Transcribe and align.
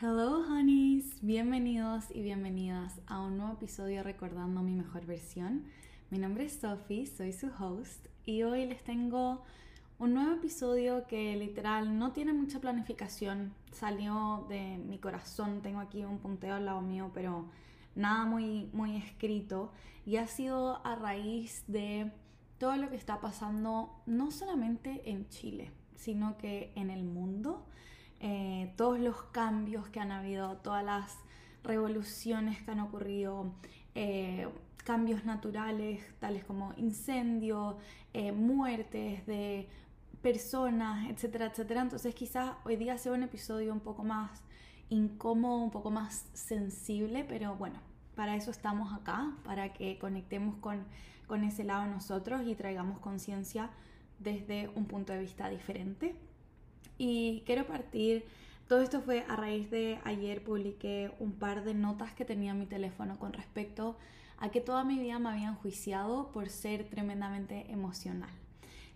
Hello 0.00 0.44
honeys, 0.48 1.18
bienvenidos 1.22 2.04
y 2.14 2.22
bienvenidas 2.22 3.00
a 3.08 3.20
un 3.20 3.38
nuevo 3.38 3.54
episodio 3.54 4.04
recordando 4.04 4.62
mi 4.62 4.74
mejor 4.74 5.06
versión. 5.06 5.64
Mi 6.10 6.18
nombre 6.18 6.44
es 6.44 6.60
Sophie, 6.60 7.06
soy 7.06 7.32
su 7.32 7.48
host 7.58 8.06
y 8.26 8.44
hoy 8.44 8.66
les 8.66 8.84
tengo 8.84 9.42
un 9.98 10.14
nuevo 10.14 10.34
episodio 10.34 11.08
que 11.08 11.34
literal 11.36 11.98
no 11.98 12.12
tiene 12.12 12.32
mucha 12.32 12.60
planificación, 12.60 13.52
salió 13.72 14.46
de 14.48 14.78
mi 14.78 14.98
corazón, 14.98 15.62
tengo 15.62 15.80
aquí 15.80 16.04
un 16.04 16.18
punteo 16.18 16.54
al 16.54 16.66
lado 16.66 16.80
mío, 16.80 17.10
pero 17.12 17.46
nada 17.96 18.24
muy, 18.24 18.70
muy 18.72 18.96
escrito. 18.96 19.72
Y 20.06 20.16
ha 20.16 20.28
sido 20.28 20.80
a 20.86 20.94
raíz 20.94 21.64
de 21.66 22.12
todo 22.58 22.76
lo 22.76 22.90
que 22.90 22.96
está 22.96 23.20
pasando 23.20 24.02
no 24.06 24.30
solamente 24.30 25.10
en 25.10 25.28
Chile, 25.28 25.70
sino 25.94 26.36
que 26.38 26.72
en 26.74 26.90
el 26.90 27.04
mundo, 27.04 27.66
eh, 28.20 28.72
todos 28.76 28.98
los 28.98 29.22
cambios 29.24 29.88
que 29.88 30.00
han 30.00 30.12
habido, 30.12 30.56
todas 30.58 30.84
las 30.84 31.18
revoluciones 31.62 32.62
que 32.62 32.70
han 32.70 32.80
ocurrido, 32.80 33.52
eh, 33.94 34.48
cambios 34.84 35.24
naturales 35.24 36.02
tales 36.18 36.44
como 36.44 36.72
incendios, 36.76 37.76
eh, 38.14 38.32
muertes 38.32 39.26
de 39.26 39.68
personas, 40.22 41.08
etcétera, 41.10 41.46
etcétera. 41.46 41.82
Entonces 41.82 42.14
quizás 42.14 42.52
hoy 42.64 42.76
día 42.76 42.98
sea 42.98 43.12
un 43.12 43.22
episodio 43.22 43.72
un 43.72 43.80
poco 43.80 44.02
más 44.02 44.42
incómodo, 44.88 45.58
un 45.58 45.70
poco 45.70 45.90
más 45.90 46.26
sensible, 46.32 47.24
pero 47.28 47.54
bueno, 47.56 47.80
para 48.14 48.34
eso 48.34 48.50
estamos 48.50 48.92
acá, 48.92 49.36
para 49.44 49.72
que 49.72 49.98
conectemos 49.98 50.56
con, 50.56 50.84
con 51.28 51.44
ese 51.44 51.62
lado 51.62 51.86
nosotros 51.86 52.42
y 52.46 52.56
traigamos 52.56 52.98
conciencia 52.98 53.70
desde 54.18 54.68
un 54.74 54.86
punto 54.86 55.12
de 55.12 55.20
vista 55.20 55.48
diferente. 55.48 56.16
Y 56.96 57.44
quiero 57.46 57.66
partir, 57.66 58.24
todo 58.66 58.80
esto 58.82 59.00
fue 59.00 59.24
a 59.28 59.36
raíz 59.36 59.70
de 59.70 60.00
ayer 60.04 60.42
publiqué 60.42 61.12
un 61.20 61.32
par 61.32 61.62
de 61.62 61.74
notas 61.74 62.12
que 62.12 62.24
tenía 62.24 62.50
en 62.50 62.58
mi 62.58 62.66
teléfono 62.66 63.18
con 63.18 63.32
respecto 63.32 63.96
a 64.38 64.50
que 64.50 64.60
toda 64.60 64.84
mi 64.84 64.98
vida 64.98 65.18
me 65.18 65.30
habían 65.30 65.54
juiciado 65.54 66.30
por 66.32 66.48
ser 66.48 66.88
tremendamente 66.88 67.70
emocional. 67.70 68.30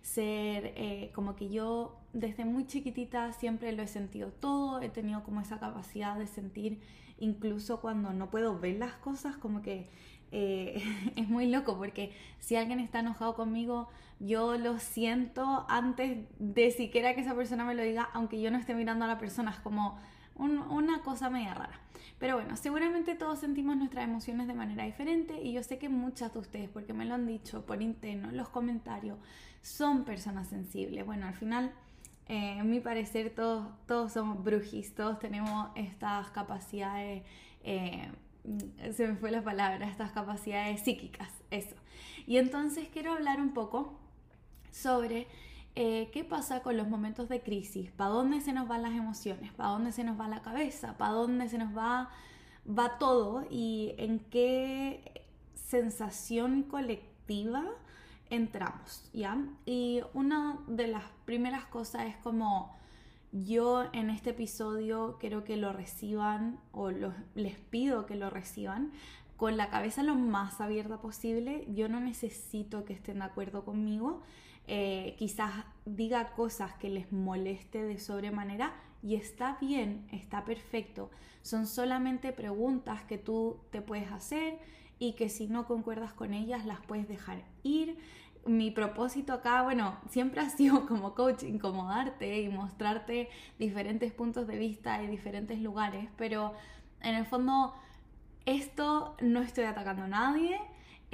Ser 0.01 0.73
eh, 0.75 1.11
como 1.15 1.35
que 1.35 1.49
yo 1.49 1.97
desde 2.11 2.43
muy 2.43 2.67
chiquitita 2.67 3.31
siempre 3.31 3.71
lo 3.71 3.83
he 3.83 3.87
sentido 3.87 4.31
todo, 4.31 4.81
he 4.81 4.89
tenido 4.89 5.23
como 5.23 5.39
esa 5.39 5.59
capacidad 5.59 6.17
de 6.17 6.27
sentir 6.27 6.81
incluso 7.19 7.79
cuando 7.79 8.11
no 8.11 8.29
puedo 8.29 8.59
ver 8.59 8.77
las 8.77 8.93
cosas, 8.95 9.37
como 9.37 9.61
que 9.61 9.87
eh, 10.35 10.81
es 11.15 11.29
muy 11.29 11.47
loco 11.47 11.77
porque 11.77 12.11
si 12.39 12.55
alguien 12.55 12.79
está 12.79 12.99
enojado 12.99 13.35
conmigo, 13.35 13.87
yo 14.19 14.57
lo 14.57 14.79
siento 14.79 15.65
antes 15.69 16.17
de 16.39 16.71
siquiera 16.71 17.13
que 17.13 17.21
esa 17.21 17.35
persona 17.35 17.63
me 17.65 17.75
lo 17.75 17.83
diga, 17.83 18.09
aunque 18.13 18.41
yo 18.41 18.49
no 18.49 18.57
esté 18.57 18.73
mirando 18.73 19.05
a 19.05 19.07
la 19.07 19.19
persona, 19.19 19.51
es 19.51 19.59
como 19.59 19.99
una 20.35 21.01
cosa 21.03 21.29
media 21.29 21.53
rara. 21.53 21.79
Pero 22.17 22.35
bueno, 22.35 22.55
seguramente 22.55 23.13
todos 23.13 23.39
sentimos 23.39 23.77
nuestras 23.77 24.05
emociones 24.05 24.47
de 24.47 24.55
manera 24.55 24.85
diferente 24.85 25.39
y 25.41 25.53
yo 25.53 25.61
sé 25.61 25.77
que 25.77 25.89
muchas 25.89 26.33
de 26.33 26.39
ustedes, 26.39 26.69
porque 26.69 26.93
me 26.93 27.05
lo 27.05 27.13
han 27.13 27.27
dicho 27.27 27.65
por 27.65 27.81
interno, 27.83 28.29
en 28.29 28.37
los 28.37 28.49
comentarios, 28.49 29.19
son 29.61 30.03
personas 30.03 30.47
sensibles. 30.47 31.05
Bueno, 31.05 31.27
al 31.27 31.35
final, 31.35 31.71
eh, 32.27 32.57
en 32.57 32.69
mi 32.71 32.79
parecer, 32.79 33.35
todos, 33.35 33.67
todos 33.85 34.13
somos 34.13 34.43
brujis, 34.43 34.95
todos 34.95 35.19
tenemos 35.19 35.69
estas 35.75 36.31
capacidades. 36.31 37.23
Eh, 37.63 38.11
se 38.91 39.07
me 39.07 39.15
fue 39.15 39.31
la 39.31 39.43
palabra, 39.43 39.87
estas 39.87 40.11
capacidades 40.11 40.81
psíquicas, 40.81 41.29
eso. 41.51 41.75
Y 42.27 42.37
entonces 42.37 42.89
quiero 42.91 43.13
hablar 43.13 43.39
un 43.39 43.53
poco 43.53 43.99
sobre 44.71 45.27
eh, 45.75 46.09
qué 46.13 46.23
pasa 46.23 46.61
con 46.61 46.77
los 46.77 46.87
momentos 46.87 47.29
de 47.29 47.41
crisis, 47.41 47.91
para 47.91 48.11
dónde 48.11 48.41
se 48.41 48.53
nos 48.53 48.67
van 48.67 48.83
las 48.83 48.93
emociones, 48.93 49.51
para 49.53 49.69
dónde 49.69 49.91
se 49.91 50.03
nos 50.03 50.19
va 50.19 50.27
la 50.27 50.41
cabeza, 50.41 50.97
para 50.97 51.13
dónde 51.13 51.49
se 51.49 51.57
nos 51.57 51.75
va, 51.75 52.09
va 52.67 52.97
todo 52.97 53.45
y 53.49 53.95
en 53.97 54.19
qué 54.19 55.25
sensación 55.55 56.63
colectiva 56.63 57.65
entramos, 58.29 59.09
¿ya? 59.13 59.37
Y 59.65 60.01
una 60.13 60.59
de 60.67 60.87
las 60.87 61.03
primeras 61.25 61.65
cosas 61.65 62.05
es 62.05 62.17
como 62.17 62.75
yo 63.33 63.85
en 63.93 64.11
este 64.11 64.29
episodio 64.29 65.17
quiero 65.19 65.43
que 65.43 65.57
lo 65.57 65.73
reciban 65.73 66.59
o 66.71 66.91
les 66.91 67.57
pido 67.57 68.05
que 68.05 68.15
lo 68.15 68.29
reciban 68.29 68.91
con 69.37 69.57
la 69.57 69.69
cabeza 69.69 70.03
lo 70.03 70.13
más 70.13 70.61
abierta 70.61 71.01
posible. 71.01 71.65
Yo 71.73 71.89
no 71.89 71.99
necesito 71.99 72.85
que 72.85 72.93
estén 72.93 73.19
de 73.19 73.25
acuerdo 73.25 73.65
conmigo. 73.65 74.21
Eh, 74.67 75.15
quizás 75.17 75.65
diga 75.85 76.33
cosas 76.33 76.73
que 76.75 76.89
les 76.89 77.11
moleste 77.11 77.81
de 77.81 77.97
sobremanera 77.99 78.71
y 79.01 79.15
está 79.15 79.57
bien, 79.59 80.07
está 80.11 80.45
perfecto. 80.45 81.09
Son 81.41 81.65
solamente 81.65 82.33
preguntas 82.33 83.03
que 83.03 83.17
tú 83.17 83.59
te 83.71 83.81
puedes 83.81 84.11
hacer 84.11 84.59
y 84.99 85.13
que 85.13 85.27
si 85.27 85.47
no 85.47 85.65
concuerdas 85.65 86.13
con 86.13 86.33
ellas 86.33 86.65
las 86.65 86.79
puedes 86.85 87.07
dejar 87.07 87.43
ir 87.63 87.97
mi 88.45 88.71
propósito 88.71 89.33
acá, 89.33 89.63
bueno, 89.63 89.97
siempre 90.09 90.41
ha 90.41 90.49
sido 90.49 90.85
como 90.87 91.15
coach 91.15 91.43
incomodarte 91.43 92.41
y 92.41 92.49
mostrarte 92.49 93.29
diferentes 93.59 94.11
puntos 94.11 94.47
de 94.47 94.57
vista 94.57 95.01
y 95.03 95.07
diferentes 95.07 95.59
lugares, 95.59 96.09
pero 96.17 96.53
en 97.01 97.15
el 97.15 97.25
fondo 97.25 97.73
esto 98.45 99.15
no 99.21 99.41
estoy 99.41 99.65
atacando 99.65 100.03
a 100.03 100.07
nadie. 100.07 100.59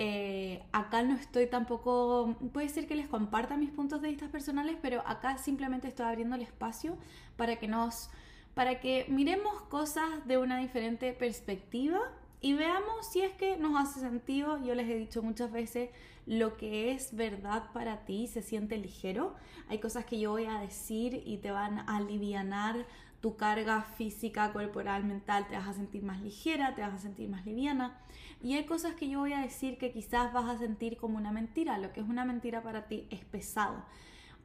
Eh, 0.01 0.63
acá 0.71 1.03
no 1.03 1.15
estoy 1.15 1.47
tampoco, 1.47 2.37
puede 2.53 2.69
ser 2.69 2.87
que 2.87 2.95
les 2.95 3.09
comparta 3.09 3.57
mis 3.57 3.69
puntos 3.69 4.01
de 4.01 4.07
vista 4.07 4.29
personales, 4.29 4.77
pero 4.81 5.03
acá 5.05 5.37
simplemente 5.37 5.89
estoy 5.89 6.05
abriendo 6.05 6.37
el 6.37 6.41
espacio 6.41 6.97
para 7.35 7.57
que 7.57 7.67
nos, 7.67 8.09
para 8.53 8.79
que 8.79 9.05
miremos 9.09 9.61
cosas 9.63 10.25
de 10.25 10.37
una 10.37 10.57
diferente 10.57 11.11
perspectiva 11.11 11.99
y 12.41 12.53
veamos 12.53 13.07
si 13.11 13.21
es 13.21 13.33
que 13.33 13.57
nos 13.57 13.79
hace 13.79 13.99
sentido. 13.99 14.63
Yo 14.63 14.73
les 14.75 14.87
he 14.89 14.95
dicho 14.95 15.21
muchas 15.21 15.51
veces, 15.51 15.89
lo 16.25 16.55
que 16.57 16.91
es 16.91 17.15
verdad 17.15 17.71
para 17.73 18.05
ti 18.05 18.27
se 18.27 18.41
siente 18.41 18.77
ligero. 18.77 19.35
Hay 19.67 19.79
cosas 19.79 20.05
que 20.05 20.19
yo 20.19 20.31
voy 20.31 20.45
a 20.45 20.59
decir 20.59 21.21
y 21.25 21.37
te 21.37 21.51
van 21.51 21.79
a 21.79 21.97
alivianar 21.97 22.85
tu 23.19 23.35
carga 23.35 23.81
física, 23.81 24.53
corporal, 24.53 25.03
mental, 25.03 25.45
te 25.49 25.55
vas 25.55 25.67
a 25.67 25.73
sentir 25.73 26.03
más 26.03 26.21
ligera, 26.21 26.75
te 26.75 26.81
vas 26.81 26.93
a 26.93 26.97
sentir 26.99 27.29
más 27.29 27.45
liviana. 27.45 27.99
Y 28.41 28.53
hay 28.53 28.65
cosas 28.65 28.95
que 28.95 29.09
yo 29.09 29.19
voy 29.19 29.33
a 29.33 29.41
decir 29.41 29.77
que 29.77 29.91
quizás 29.91 30.31
vas 30.31 30.49
a 30.49 30.57
sentir 30.57 30.95
como 30.95 31.17
una 31.17 31.31
mentira. 31.31 31.77
Lo 31.77 31.91
que 31.91 31.99
es 31.99 32.07
una 32.07 32.23
mentira 32.23 32.63
para 32.63 32.87
ti 32.87 33.05
es 33.09 33.25
pesado. 33.25 33.83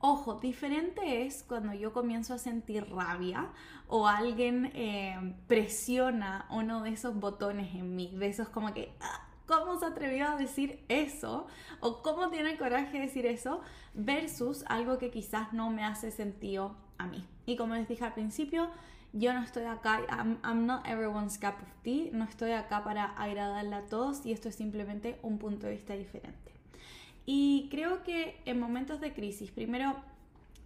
Ojo, 0.07 0.35
diferente 0.35 1.25
es 1.25 1.43
cuando 1.45 1.73
yo 1.73 1.95
comienzo 1.95 2.35
a 2.35 2.39
sentir 2.39 2.87
rabia 2.91 3.49
o 3.89 4.07
alguien 4.07 4.71
eh, 4.75 5.35
presiona 5.47 6.45
uno 6.51 6.83
de 6.83 6.91
esos 6.91 7.19
botones 7.19 7.75
en 7.75 7.97
mí, 7.97 8.13
de 8.15 8.27
esos 8.27 8.51
como 8.51 8.75
que, 8.75 8.93
ah, 9.01 9.27
¿cómo 9.47 9.79
se 9.79 9.87
atrevió 9.87 10.29
a 10.29 10.37
decir 10.37 10.85
eso? 10.89 11.47
O 11.81 12.03
¿cómo 12.03 12.29
tiene 12.29 12.51
el 12.51 12.59
coraje 12.59 12.99
de 12.99 13.07
decir 13.07 13.25
eso? 13.25 13.63
Versus 13.95 14.63
algo 14.67 14.99
que 14.99 15.11
quizás 15.11 15.55
no 15.55 15.71
me 15.71 15.85
hace 15.85 16.11
sentido 16.11 16.77
a 16.99 17.07
mí. 17.07 17.27
Y 17.47 17.57
como 17.57 17.75
les 17.75 17.89
dije 17.89 18.05
al 18.05 18.13
principio, 18.13 18.69
yo 19.15 19.33
no 19.33 19.43
estoy 19.43 19.65
acá, 19.65 20.03
I'm, 20.11 20.39
I'm, 20.45 20.67
not 20.67 20.87
everyone's 20.87 21.39
cup 21.39 21.55
of 21.63 21.83
tea, 21.83 22.11
no 22.13 22.25
estoy 22.25 22.53
acá 22.53 22.85
para 22.85 23.05
agradarle 23.17 23.75
a 23.75 23.87
todos 23.87 24.27
y 24.27 24.33
esto 24.33 24.51
es 24.51 24.55
simplemente 24.55 25.19
un 25.23 25.39
punto 25.39 25.67
de 25.67 25.73
vista 25.73 25.95
diferente. 25.95 26.54
Y 27.27 27.69
creo 27.71 28.03
que 28.03 28.41
en 28.45 28.61
momentos 28.61 29.01
de 29.01 29.13
crisis, 29.13 29.51
primero 29.51 29.97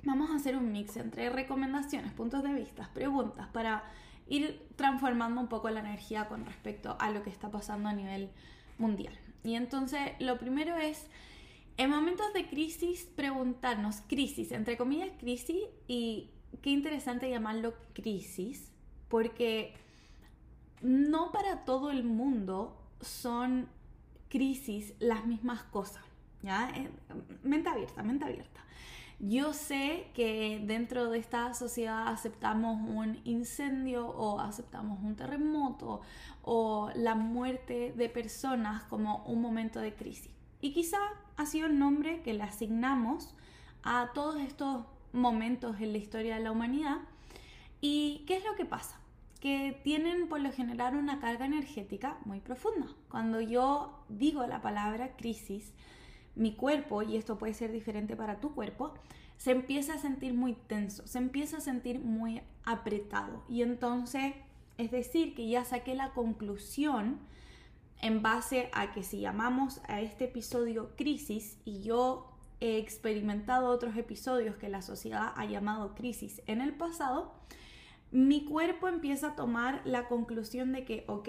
vamos 0.02 0.30
a 0.30 0.36
hacer 0.36 0.56
un 0.56 0.72
mix 0.72 0.96
entre 0.96 1.30
recomendaciones, 1.30 2.12
puntos 2.12 2.42
de 2.42 2.52
vista, 2.54 2.90
preguntas 2.94 3.48
para 3.48 3.84
ir 4.28 4.66
transformando 4.76 5.40
un 5.40 5.48
poco 5.48 5.70
la 5.70 5.80
energía 5.80 6.28
con 6.28 6.44
respecto 6.44 6.96
a 6.98 7.10
lo 7.10 7.22
que 7.22 7.30
está 7.30 7.50
pasando 7.50 7.88
a 7.88 7.92
nivel 7.92 8.30
mundial. 8.78 9.16
Y 9.44 9.54
entonces 9.54 10.00
lo 10.18 10.38
primero 10.38 10.76
es, 10.76 11.06
en 11.76 11.90
momentos 11.90 12.32
de 12.32 12.46
crisis, 12.48 13.08
preguntarnos, 13.16 14.02
crisis, 14.08 14.52
entre 14.52 14.76
comillas, 14.76 15.10
crisis, 15.18 15.62
y 15.86 16.30
qué 16.60 16.70
interesante 16.70 17.30
llamarlo 17.30 17.74
crisis, 17.92 18.72
porque 19.08 19.74
no 20.82 21.32
para 21.32 21.64
todo 21.64 21.90
el 21.90 22.04
mundo 22.04 22.76
son 23.00 23.68
crisis 24.28 24.94
las 24.98 25.24
mismas 25.24 25.62
cosas. 25.64 26.07
¿Ya? 26.48 26.72
Mente 27.42 27.68
abierta, 27.68 28.02
mente 28.02 28.24
abierta. 28.24 28.60
Yo 29.20 29.52
sé 29.52 30.10
que 30.14 30.62
dentro 30.64 31.10
de 31.10 31.18
esta 31.18 31.52
sociedad 31.52 32.08
aceptamos 32.08 32.80
un 32.88 33.20
incendio 33.24 34.06
o 34.06 34.40
aceptamos 34.40 35.02
un 35.02 35.16
terremoto 35.16 36.00
o 36.42 36.90
la 36.94 37.14
muerte 37.14 37.92
de 37.96 38.08
personas 38.08 38.84
como 38.84 39.24
un 39.24 39.42
momento 39.42 39.80
de 39.80 39.94
crisis. 39.94 40.30
Y 40.60 40.72
quizá 40.72 40.98
ha 41.36 41.46
sido 41.46 41.66
el 41.66 41.78
nombre 41.78 42.22
que 42.22 42.32
le 42.32 42.44
asignamos 42.44 43.34
a 43.82 44.10
todos 44.14 44.40
estos 44.40 44.86
momentos 45.12 45.80
en 45.80 45.92
la 45.92 45.98
historia 45.98 46.36
de 46.36 46.44
la 46.44 46.52
humanidad. 46.52 46.98
¿Y 47.80 48.24
qué 48.26 48.36
es 48.36 48.44
lo 48.44 48.54
que 48.54 48.64
pasa? 48.64 49.00
Que 49.40 49.80
tienen 49.84 50.28
por 50.28 50.40
lo 50.40 50.52
general 50.52 50.96
una 50.96 51.20
carga 51.20 51.44
energética 51.44 52.18
muy 52.24 52.40
profunda. 52.40 52.86
Cuando 53.10 53.40
yo 53.40 54.04
digo 54.08 54.46
la 54.46 54.62
palabra 54.62 55.16
crisis, 55.16 55.72
mi 56.38 56.54
cuerpo, 56.54 57.02
y 57.02 57.16
esto 57.16 57.36
puede 57.36 57.52
ser 57.52 57.72
diferente 57.72 58.16
para 58.16 58.40
tu 58.40 58.54
cuerpo, 58.54 58.94
se 59.36 59.50
empieza 59.50 59.94
a 59.94 59.98
sentir 59.98 60.34
muy 60.34 60.54
tenso, 60.54 61.06
se 61.06 61.18
empieza 61.18 61.58
a 61.58 61.60
sentir 61.60 62.00
muy 62.00 62.40
apretado. 62.64 63.44
Y 63.48 63.62
entonces, 63.62 64.34
es 64.78 64.90
decir, 64.90 65.34
que 65.34 65.48
ya 65.48 65.64
saqué 65.64 65.94
la 65.94 66.12
conclusión 66.12 67.18
en 68.00 68.22
base 68.22 68.70
a 68.72 68.92
que 68.92 69.02
si 69.02 69.20
llamamos 69.20 69.80
a 69.88 70.00
este 70.00 70.24
episodio 70.24 70.94
crisis 70.96 71.58
y 71.64 71.82
yo 71.82 72.32
he 72.60 72.78
experimentado 72.78 73.68
otros 73.68 73.96
episodios 73.96 74.56
que 74.56 74.68
la 74.68 74.82
sociedad 74.82 75.32
ha 75.36 75.44
llamado 75.44 75.94
crisis 75.94 76.42
en 76.46 76.60
el 76.60 76.74
pasado, 76.74 77.32
mi 78.10 78.44
cuerpo 78.44 78.88
empieza 78.88 79.28
a 79.28 79.36
tomar 79.36 79.82
la 79.84 80.08
conclusión 80.08 80.72
de 80.72 80.84
que, 80.84 81.04
ok, 81.08 81.28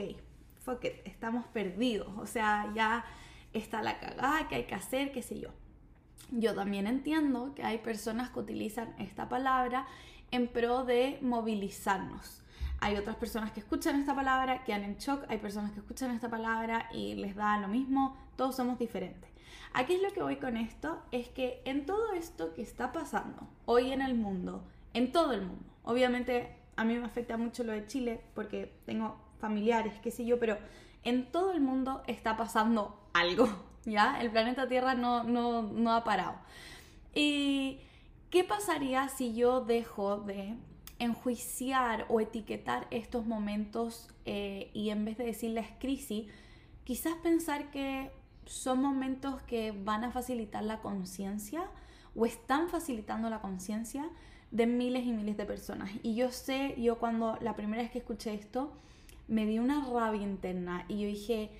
fuck 0.59 0.83
estamos 1.06 1.45
perdidos, 1.47 2.09
o 2.17 2.25
sea, 2.25 2.71
ya 2.75 3.06
está 3.53 3.81
la 3.81 3.99
cagada 3.99 4.47
que 4.47 4.55
hay 4.55 4.63
que 4.65 4.75
hacer, 4.75 5.11
qué 5.11 5.21
sé 5.21 5.39
yo. 5.39 5.49
Yo 6.31 6.53
también 6.53 6.87
entiendo 6.87 7.53
que 7.55 7.63
hay 7.63 7.79
personas 7.79 8.29
que 8.29 8.39
utilizan 8.39 8.93
esta 8.99 9.29
palabra 9.29 9.87
en 10.31 10.47
pro 10.47 10.85
de 10.85 11.17
movilizarnos. 11.21 12.43
Hay 12.81 12.95
otras 12.95 13.15
personas 13.17 13.51
que 13.51 13.59
escuchan 13.59 13.99
esta 13.99 14.15
palabra, 14.15 14.63
que 14.63 14.73
han 14.73 14.83
en 14.83 14.97
shock, 14.97 15.25
hay 15.27 15.39
personas 15.39 15.71
que 15.71 15.79
escuchan 15.79 16.11
esta 16.11 16.29
palabra 16.29 16.87
y 16.93 17.15
les 17.15 17.35
da 17.35 17.57
lo 17.57 17.67
mismo, 17.67 18.15
todos 18.35 18.55
somos 18.55 18.79
diferentes. 18.79 19.29
Aquí 19.73 19.95
es 19.95 20.01
lo 20.01 20.11
que 20.11 20.21
voy 20.21 20.37
con 20.37 20.55
esto, 20.55 21.01
es 21.11 21.27
que 21.29 21.61
en 21.65 21.85
todo 21.85 22.13
esto 22.13 22.53
que 22.53 22.61
está 22.61 22.91
pasando 22.91 23.47
hoy 23.65 23.91
en 23.91 24.01
el 24.01 24.15
mundo, 24.15 24.63
en 24.93 25.11
todo 25.11 25.33
el 25.33 25.41
mundo, 25.41 25.65
obviamente 25.83 26.55
a 26.75 26.85
mí 26.85 26.97
me 26.97 27.05
afecta 27.05 27.37
mucho 27.37 27.63
lo 27.63 27.73
de 27.73 27.85
Chile 27.85 28.21
porque 28.33 28.73
tengo 28.85 29.17
familiares, 29.39 29.93
qué 30.01 30.11
sé 30.11 30.25
yo, 30.25 30.39
pero 30.39 30.57
en 31.03 31.31
todo 31.31 31.51
el 31.51 31.61
mundo 31.61 32.03
está 32.07 32.37
pasando 32.37 32.98
algo, 33.19 33.50
¿ya? 33.86 34.19
El 34.21 34.31
planeta 34.31 34.68
Tierra 34.68 34.95
no, 34.95 35.24
no, 35.24 35.94
ha 35.94 36.04
parado. 36.04 36.36
¿Y 37.13 37.80
qué 38.30 38.44
pasaría 38.44 39.07
si 39.10 39.33
yo 39.36 39.62
dejo 39.62 40.18
de 40.18 40.56
enjuiciar 41.00 42.06
o 42.10 42.19
etiquetar 42.19 42.88
estos 42.92 43.25
momentos 43.25 44.10
eh, 44.25 44.69
y 44.74 44.89
en 44.89 45.06
vez 45.06 45.18
de 45.18 45.25
decirles 45.25 45.68
crisis, 45.80 46.27
quizás 46.83 47.13
pensar 47.24 47.71
que 47.71 48.12
son 48.45 48.81
momentos 48.81 49.42
que 49.44 49.71
van 49.71 50.04
a 50.04 50.12
facilitar 50.12 50.63
la 50.63 50.81
conciencia 50.81 51.63
o 52.16 52.25
están 52.25 52.68
facilitando 52.68 53.30
la 53.30 53.42
conciencia 53.42 54.10
de 54.51 54.66
miles 54.66 55.06
y 55.06 55.12
miles 55.13 55.38
de 55.38 55.45
personas. 55.45 55.92
Y 56.04 56.16
yo 56.16 56.31
sé, 56.31 56.75
yo 56.77 56.98
cuando 56.98 57.38
la 57.42 57.56
primera 57.56 57.83
vez 57.83 57.92
que 57.92 58.00
escuché 58.00 58.33
esto, 58.33 58.74
me 59.27 59.45
di 59.45 59.60
una 59.60 59.86
rabia 59.86 60.24
interna 60.24 60.86
y 60.88 61.01
yo 61.01 61.07
dije, 61.07 61.51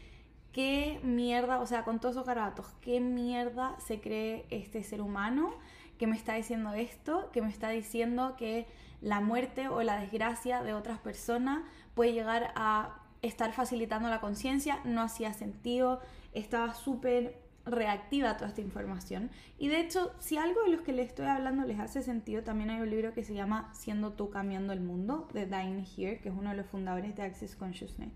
qué 0.51 1.00
mierda, 1.04 1.60
o 1.60 1.66
sea, 1.66 1.84
con 1.84 2.00
todos 2.00 2.16
esos 2.16 2.28
garabatos, 2.28 2.68
qué 2.81 3.00
mierda 3.00 3.75
se 3.80 4.01
cree 4.01 4.46
este 4.50 4.84
ser 4.84 5.01
humano 5.01 5.54
que 5.98 6.07
me 6.07 6.16
está 6.16 6.36
diciendo 6.36 6.74
esto, 6.74 7.30
que 7.31 7.42
me 7.42 7.50
está 7.50 7.69
diciendo 7.69 8.36
que 8.38 8.68
la 9.01 9.19
muerte 9.19 9.68
o 9.68 9.84
la 9.84 10.00
desgracia 10.00 10.63
de 10.63 10.74
otras 10.74 11.00
personas 11.00 11.63
puede 11.94 12.13
llegar 12.13 12.54
a 12.56 13.01
estar 13.22 13.51
facilitando 13.51 14.10
la 14.10 14.22
conciencia, 14.22 14.80
no 14.86 15.01
hacía 15.01 15.34
sentido, 15.34 16.00
estaba 16.34 16.74
súper 16.74 17.42
reactiva 17.66 18.38
toda 18.38 18.50
esta 18.50 18.62
información. 18.62 19.30
Y 19.57 19.68
de 19.68 19.81
hecho, 19.81 20.13
si 20.19 20.38
algo 20.38 20.63
de 20.63 20.69
los 20.69 20.81
que 20.81 20.94
les 20.94 21.07
estoy 21.07 21.25
hablando 21.25 21.66
les 21.66 21.80
hace 21.80 22.01
sentido, 22.01 22.44
también 22.44 22.69
hay 22.69 22.81
un 22.81 22.90
libro 22.90 23.13
que 23.13 23.24
se 23.24 23.34
llama 23.34 23.69
Siendo 23.74 24.13
tú 24.13 24.30
cambiando 24.30 24.74
el 24.74 24.81
mundo, 24.81 25.28
de 25.34 25.46
Diane 25.46 25.86
Here, 25.98 26.19
que 26.19 26.30
es 26.30 26.36
uno 26.36 26.51
de 26.51 26.56
los 26.56 26.66
fundadores 26.66 27.16
de 27.16 27.24
Access 27.24 27.56
Consciousness. 27.56 28.13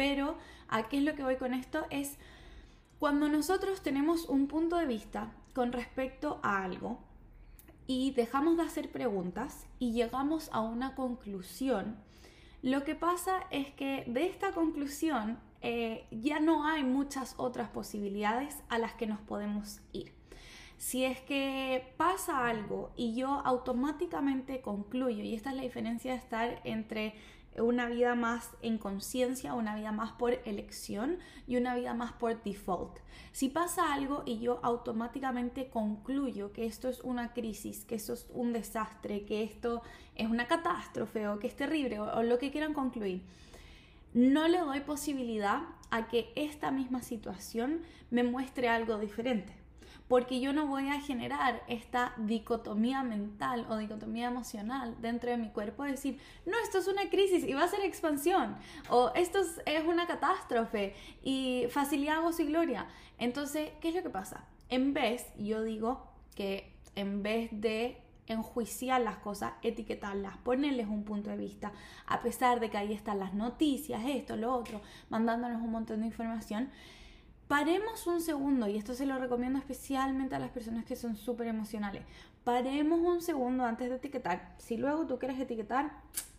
Pero, 0.00 0.38
¿a 0.70 0.88
qué 0.88 0.96
es 0.96 1.04
lo 1.04 1.14
que 1.14 1.22
voy 1.22 1.36
con 1.36 1.52
esto? 1.52 1.84
Es 1.90 2.16
cuando 2.98 3.28
nosotros 3.28 3.82
tenemos 3.82 4.30
un 4.30 4.46
punto 4.46 4.76
de 4.76 4.86
vista 4.86 5.30
con 5.52 5.72
respecto 5.72 6.40
a 6.42 6.64
algo 6.64 7.00
y 7.86 8.12
dejamos 8.12 8.56
de 8.56 8.62
hacer 8.62 8.90
preguntas 8.90 9.66
y 9.78 9.92
llegamos 9.92 10.48
a 10.54 10.60
una 10.60 10.94
conclusión, 10.94 11.98
lo 12.62 12.82
que 12.82 12.94
pasa 12.94 13.42
es 13.50 13.72
que 13.72 14.04
de 14.06 14.24
esta 14.24 14.52
conclusión 14.52 15.38
eh, 15.60 16.06
ya 16.10 16.40
no 16.40 16.66
hay 16.66 16.82
muchas 16.82 17.34
otras 17.36 17.68
posibilidades 17.68 18.56
a 18.70 18.78
las 18.78 18.94
que 18.94 19.06
nos 19.06 19.20
podemos 19.20 19.82
ir. 19.92 20.14
Si 20.78 21.04
es 21.04 21.20
que 21.20 21.92
pasa 21.98 22.46
algo 22.46 22.90
y 22.96 23.14
yo 23.14 23.42
automáticamente 23.44 24.62
concluyo, 24.62 25.22
y 25.22 25.34
esta 25.34 25.50
es 25.50 25.56
la 25.56 25.62
diferencia 25.62 26.12
de 26.12 26.18
estar 26.18 26.62
entre 26.64 27.12
una 27.60 27.88
vida 27.88 28.14
más 28.14 28.50
en 28.62 28.78
conciencia, 28.78 29.54
una 29.54 29.74
vida 29.76 29.92
más 29.92 30.12
por 30.12 30.40
elección 30.44 31.18
y 31.46 31.56
una 31.56 31.74
vida 31.74 31.94
más 31.94 32.12
por 32.12 32.42
default. 32.42 32.98
Si 33.32 33.48
pasa 33.48 33.92
algo 33.92 34.22
y 34.26 34.38
yo 34.40 34.60
automáticamente 34.62 35.68
concluyo 35.68 36.52
que 36.52 36.66
esto 36.66 36.88
es 36.88 37.00
una 37.00 37.32
crisis, 37.32 37.84
que 37.84 37.94
esto 37.94 38.14
es 38.14 38.26
un 38.32 38.52
desastre, 38.52 39.24
que 39.24 39.42
esto 39.42 39.82
es 40.16 40.28
una 40.28 40.46
catástrofe 40.46 41.28
o 41.28 41.38
que 41.38 41.46
es 41.46 41.56
terrible 41.56 42.00
o, 42.00 42.22
lo 42.22 42.38
que 42.38 42.50
quieran 42.50 42.74
concluir, 42.74 43.22
no 44.14 44.48
le 44.48 44.58
doy 44.58 44.80
posibilidad 44.80 45.62
a 45.90 46.08
que 46.08 46.32
esta 46.34 46.70
misma 46.70 47.02
situación 47.02 47.82
me 48.10 48.24
muestre 48.24 48.68
algo 48.68 48.98
diferente 48.98 49.59
porque 50.10 50.40
yo 50.40 50.52
no 50.52 50.66
voy 50.66 50.88
a 50.88 51.00
generar 51.00 51.62
esta 51.68 52.14
dicotomía 52.16 53.04
mental 53.04 53.64
o 53.70 53.76
dicotomía 53.76 54.26
emocional 54.26 54.96
dentro 55.00 55.30
de 55.30 55.36
mi 55.36 55.50
cuerpo, 55.50 55.84
decir, 55.84 56.18
no, 56.46 56.58
esto 56.64 56.78
es 56.78 56.88
una 56.88 57.08
crisis 57.08 57.44
y 57.44 57.54
va 57.54 57.62
a 57.62 57.68
ser 57.68 57.84
expansión, 57.84 58.56
o 58.88 59.12
esto 59.14 59.38
es 59.66 59.84
una 59.86 60.08
catástrofe 60.08 60.96
y 61.22 61.66
facilidad, 61.70 62.22
gozo 62.22 62.42
y 62.42 62.46
gloria. 62.46 62.88
Entonces, 63.18 63.70
¿qué 63.80 63.90
es 63.90 63.94
lo 63.94 64.02
que 64.02 64.10
pasa? 64.10 64.48
En 64.68 64.94
vez, 64.94 65.28
yo 65.38 65.62
digo 65.62 66.10
que 66.34 66.74
en 66.96 67.22
vez 67.22 67.48
de 67.52 68.02
enjuiciar 68.26 69.00
las 69.02 69.18
cosas, 69.18 69.52
etiquetarlas, 69.62 70.38
ponerles 70.38 70.88
un 70.88 71.04
punto 71.04 71.30
de 71.30 71.36
vista, 71.36 71.72
a 72.06 72.20
pesar 72.20 72.58
de 72.58 72.68
que 72.68 72.78
ahí 72.78 72.92
están 72.92 73.20
las 73.20 73.32
noticias, 73.32 74.02
esto, 74.04 74.34
lo 74.34 74.52
otro, 74.56 74.80
mandándonos 75.08 75.62
un 75.62 75.70
montón 75.70 76.00
de 76.00 76.06
información, 76.06 76.68
Paremos 77.50 78.06
un 78.06 78.20
segundo, 78.20 78.68
y 78.68 78.76
esto 78.76 78.94
se 78.94 79.06
lo 79.06 79.18
recomiendo 79.18 79.58
especialmente 79.58 80.36
a 80.36 80.38
las 80.38 80.50
personas 80.50 80.84
que 80.84 80.94
son 80.94 81.16
súper 81.16 81.48
emocionales. 81.48 82.04
Paremos 82.44 83.00
un 83.00 83.20
segundo 83.20 83.64
antes 83.64 83.90
de 83.90 83.96
etiquetar. 83.96 84.54
Si 84.58 84.76
luego 84.76 85.04
tú 85.08 85.18
quieres 85.18 85.40
etiquetar, 85.40 85.90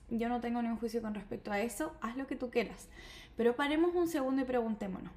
yo 0.10 0.30
no 0.30 0.40
tengo 0.40 0.62
ningún 0.62 0.78
juicio 0.78 1.02
con 1.02 1.14
respecto 1.14 1.52
a 1.52 1.60
eso, 1.60 1.94
haz 2.00 2.16
lo 2.16 2.28
que 2.28 2.38
tú 2.38 2.50
quieras. 2.50 2.88
Pero 3.36 3.58
paremos 3.58 3.94
un 3.94 4.08
segundo 4.08 4.44
y 4.44 4.46
preguntémonos. 4.46 5.12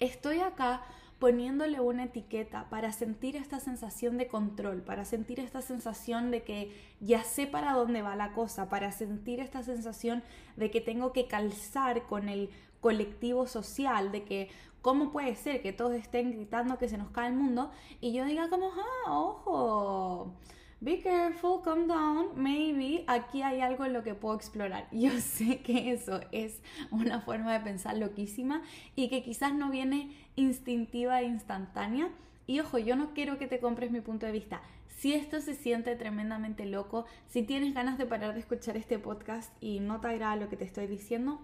Estoy 0.00 0.40
acá 0.40 0.80
poniéndole 1.18 1.78
una 1.78 2.04
etiqueta 2.04 2.70
para 2.70 2.90
sentir 2.90 3.36
esta 3.36 3.60
sensación 3.60 4.16
de 4.16 4.28
control, 4.28 4.80
para 4.80 5.04
sentir 5.04 5.40
esta 5.40 5.60
sensación 5.60 6.30
de 6.30 6.42
que 6.42 6.74
ya 7.00 7.22
sé 7.22 7.46
para 7.46 7.74
dónde 7.74 8.00
va 8.00 8.16
la 8.16 8.32
cosa, 8.32 8.70
para 8.70 8.92
sentir 8.92 9.40
esta 9.40 9.62
sensación 9.62 10.22
de 10.56 10.70
que 10.70 10.80
tengo 10.80 11.12
que 11.12 11.26
calzar 11.26 12.04
con 12.04 12.30
el 12.30 12.48
colectivo 12.80 13.46
social, 13.46 14.12
de 14.12 14.24
que 14.24 14.48
¿Cómo 14.86 15.10
puede 15.10 15.34
ser 15.34 15.62
que 15.62 15.72
todos 15.72 15.94
estén 15.94 16.30
gritando 16.30 16.78
que 16.78 16.88
se 16.88 16.96
nos 16.96 17.10
cae 17.10 17.26
el 17.26 17.34
mundo 17.34 17.72
y 18.00 18.12
yo 18.12 18.24
diga 18.24 18.48
como, 18.48 18.70
ah, 18.70 19.10
ojo, 19.10 20.32
be 20.80 21.00
careful, 21.00 21.60
calm 21.60 21.88
down, 21.88 22.28
maybe 22.36 23.02
aquí 23.08 23.42
hay 23.42 23.62
algo 23.62 23.84
en 23.84 23.92
lo 23.92 24.04
que 24.04 24.14
puedo 24.14 24.36
explorar. 24.36 24.86
Yo 24.92 25.10
sé 25.18 25.58
que 25.58 25.90
eso 25.90 26.20
es 26.30 26.60
una 26.92 27.20
forma 27.20 27.52
de 27.52 27.64
pensar 27.64 27.96
loquísima 27.96 28.62
y 28.94 29.08
que 29.08 29.24
quizás 29.24 29.54
no 29.54 29.72
viene 29.72 30.16
instintiva 30.36 31.20
e 31.20 31.24
instantánea. 31.24 32.08
Y 32.46 32.60
ojo, 32.60 32.78
yo 32.78 32.94
no 32.94 33.12
quiero 33.12 33.38
que 33.38 33.48
te 33.48 33.58
compres 33.58 33.90
mi 33.90 34.02
punto 34.02 34.24
de 34.26 34.30
vista. 34.30 34.62
Si 34.98 35.14
esto 35.14 35.40
se 35.40 35.54
siente 35.54 35.96
tremendamente 35.96 36.64
loco, 36.64 37.06
si 37.26 37.42
tienes 37.42 37.74
ganas 37.74 37.98
de 37.98 38.06
parar 38.06 38.34
de 38.34 38.38
escuchar 38.38 38.76
este 38.76 39.00
podcast 39.00 39.52
y 39.60 39.80
no 39.80 40.00
te 40.00 40.06
agrada 40.06 40.36
lo 40.36 40.48
que 40.48 40.56
te 40.56 40.64
estoy 40.64 40.86
diciendo, 40.86 41.40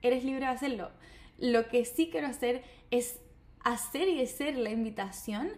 eres 0.00 0.24
libre 0.24 0.46
de 0.46 0.52
hacerlo. 0.52 0.90
Lo 1.38 1.68
que 1.68 1.84
sí 1.84 2.08
quiero 2.10 2.26
hacer 2.26 2.62
es 2.90 3.20
hacer 3.60 4.08
y 4.08 4.26
ser 4.26 4.56
la 4.56 4.70
invitación 4.70 5.50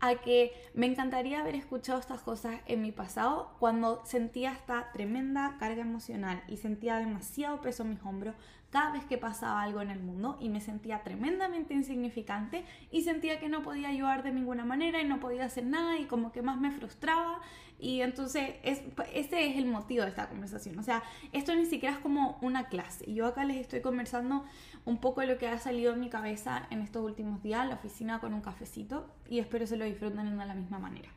a 0.00 0.16
que 0.16 0.52
me 0.74 0.86
encantaría 0.86 1.40
haber 1.40 1.54
escuchado 1.54 1.98
estas 1.98 2.20
cosas 2.20 2.60
en 2.66 2.82
mi 2.82 2.92
pasado 2.92 3.56
cuando 3.58 4.04
sentía 4.04 4.52
esta 4.52 4.92
tremenda 4.92 5.56
carga 5.58 5.82
emocional 5.82 6.42
y 6.48 6.58
sentía 6.58 6.96
demasiado 6.96 7.60
peso 7.60 7.82
en 7.82 7.90
mis 7.90 8.02
hombros 8.02 8.34
cada 8.76 8.92
vez 8.92 9.06
que 9.06 9.16
pasaba 9.16 9.62
algo 9.62 9.80
en 9.80 9.88
el 9.88 10.00
mundo 10.00 10.36
y 10.38 10.50
me 10.50 10.60
sentía 10.60 11.02
tremendamente 11.02 11.72
insignificante 11.72 12.62
y 12.90 13.04
sentía 13.04 13.40
que 13.40 13.48
no 13.48 13.62
podía 13.62 13.88
ayudar 13.88 14.22
de 14.22 14.32
ninguna 14.32 14.66
manera 14.66 15.00
y 15.00 15.06
no 15.06 15.18
podía 15.18 15.46
hacer 15.46 15.64
nada 15.64 15.98
y 15.98 16.04
como 16.04 16.30
que 16.30 16.42
más 16.42 16.60
me 16.60 16.70
frustraba 16.70 17.40
y 17.78 18.02
entonces 18.02 18.56
es, 18.62 18.82
ese 19.14 19.48
es 19.48 19.56
el 19.56 19.64
motivo 19.64 20.02
de 20.02 20.10
esta 20.10 20.28
conversación. 20.28 20.78
O 20.78 20.82
sea, 20.82 21.02
esto 21.32 21.54
ni 21.54 21.64
siquiera 21.64 21.94
es 21.94 22.02
como 22.02 22.36
una 22.42 22.68
clase. 22.68 23.10
Yo 23.10 23.24
acá 23.24 23.46
les 23.46 23.56
estoy 23.56 23.80
conversando 23.80 24.44
un 24.84 24.98
poco 24.98 25.22
de 25.22 25.28
lo 25.28 25.38
que 25.38 25.48
ha 25.48 25.58
salido 25.58 25.94
en 25.94 26.00
mi 26.00 26.10
cabeza 26.10 26.66
en 26.68 26.82
estos 26.82 27.02
últimos 27.02 27.42
días 27.42 27.66
la 27.66 27.76
oficina 27.76 28.20
con 28.20 28.34
un 28.34 28.42
cafecito 28.42 29.06
y 29.26 29.38
espero 29.38 29.66
se 29.66 29.78
lo 29.78 29.86
disfruten 29.86 30.38
de 30.38 30.44
la 30.44 30.54
misma 30.54 30.78
manera. 30.78 31.08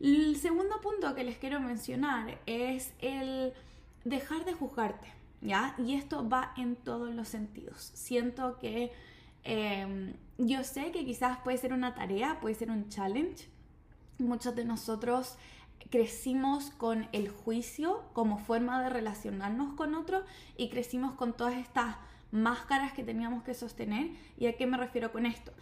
El 0.00 0.34
segundo 0.34 0.80
punto 0.80 1.14
que 1.14 1.22
les 1.22 1.38
quiero 1.38 1.60
mencionar 1.60 2.40
es 2.46 2.92
el 2.98 3.52
dejar 4.04 4.44
de 4.44 4.54
juzgarte, 4.54 5.21
¿ya? 5.42 5.74
Y 5.78 5.94
esto 5.94 6.28
va 6.28 6.52
en 6.56 6.76
todos 6.76 7.14
los 7.14 7.28
sentidos. 7.28 7.92
Siento 7.94 8.58
que 8.58 8.92
em, 9.44 10.14
yo 10.38 10.64
sé 10.64 10.92
que 10.92 11.04
quizás 11.04 11.38
puede 11.38 11.58
ser 11.58 11.72
una 11.72 11.94
tarea, 11.94 12.40
puede 12.40 12.54
ser 12.54 12.70
un 12.70 12.88
challenge, 12.88 13.48
muchos 14.18 14.54
de 14.54 14.64
nosotros 14.64 15.36
crecimos 15.90 16.70
con 16.70 17.08
el 17.12 17.28
juicio 17.28 18.04
como 18.12 18.38
forma 18.38 18.82
de 18.82 18.88
relacionarnos 18.88 19.74
con 19.74 19.94
otros 19.94 20.22
y 20.56 20.68
crecimos 20.68 21.14
con 21.14 21.36
todas 21.36 21.54
estas 21.54 21.96
máscaras 22.30 22.92
que 22.92 23.04
teníamos 23.04 23.42
que 23.42 23.54
sostener. 23.54 24.10
¿Y 24.38 24.46
a 24.46 24.56
qué 24.56 24.66
me 24.66 24.76
refiero 24.76 25.12
con 25.12 25.26
esto? 25.26 25.52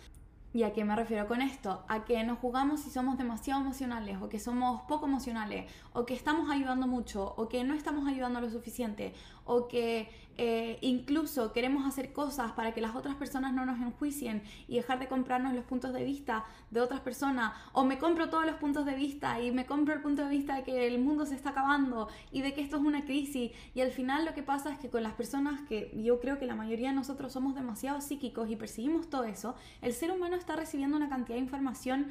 ¿Y 0.53 0.65
a 0.65 0.73
qué 0.73 0.85
me 0.85 0.97
refiero 0.97 1.29
con 1.29 1.43
esto? 1.43 1.85
A 1.89 2.05
que 2.05 2.23
nos 2.25 2.39
jugamos 2.39 2.81
si 2.81 2.91
somos 2.91 3.17
demasiado 3.17 3.61
emocionales 3.61 4.19
o 4.21 4.29
que 4.29 4.41
somos 4.41 4.83
poco 4.83 5.07
emocionales 5.07 5.71
o 5.93 6.07
que 6.07 6.15
estamos 6.15 6.51
ayudando 6.51 6.89
mucho 6.89 7.35
o 7.37 7.49
que 7.49 7.63
no 7.63 7.75
estamos 7.75 8.09
ayudando 8.09 8.41
lo 8.41 8.51
suficiente 8.51 9.15
o 9.51 9.67
que 9.67 10.09
eh, 10.39 10.79
incluso 10.81 11.53
queremos 11.53 11.85
hacer 11.85 12.13
cosas 12.13 12.53
para 12.53 12.73
que 12.73 12.81
las 12.81 12.95
otras 12.95 13.17
personas 13.17 13.53
no 13.53 13.67
nos 13.67 13.81
enjuicien 13.81 14.45
y 14.69 14.77
dejar 14.77 15.01
de 15.01 15.09
comprarnos 15.09 15.55
los 15.55 15.65
puntos 15.65 15.93
de 15.93 16.05
vista 16.05 16.45
de 16.71 16.81
otras 16.81 17.01
personas 17.01 17.53
o 17.73 17.85
me 17.85 17.99
compro 17.99 18.31
todos 18.31 18.47
los 18.47 18.55
puntos 18.55 18.87
de 18.87 18.95
vista 18.95 19.41
y 19.41 19.51
me 19.51 19.67
compro 19.67 19.93
el 19.93 20.01
punto 20.01 20.23
de 20.23 20.31
vista 20.31 20.55
de 20.55 20.63
que 20.63 20.87
el 20.87 21.01
mundo 21.01 21.27
se 21.27 21.35
está 21.35 21.51
acabando 21.51 22.09
y 22.31 22.43
de 22.43 22.55
que 22.55 22.61
esto 22.61 22.77
es 22.77 22.83
una 22.83 23.05
crisis. 23.05 23.51
Y 23.75 23.81
al 23.81 23.91
final 23.91 24.25
lo 24.25 24.33
que 24.33 24.45
pasa 24.45 24.73
es 24.73 24.79
que 24.79 24.89
con 24.89 25.03
las 25.03 25.15
personas 25.15 25.63
que 25.69 25.91
yo 26.01 26.21
creo 26.21 26.39
que 26.39 26.47
la 26.47 26.55
mayoría 26.55 26.91
de 26.91 26.95
nosotros 26.95 27.33
somos 27.33 27.57
demasiado 27.57 28.01
psíquicos 28.01 28.49
y 28.49 28.55
percibimos 28.55 29.11
todo 29.11 29.25
eso, 29.25 29.57
el 29.83 29.93
ser 29.93 30.13
humano 30.13 30.37
está 30.37 30.55
recibiendo 30.55 30.97
una 30.97 31.09
cantidad 31.09 31.37
de 31.37 31.43
información 31.43 32.07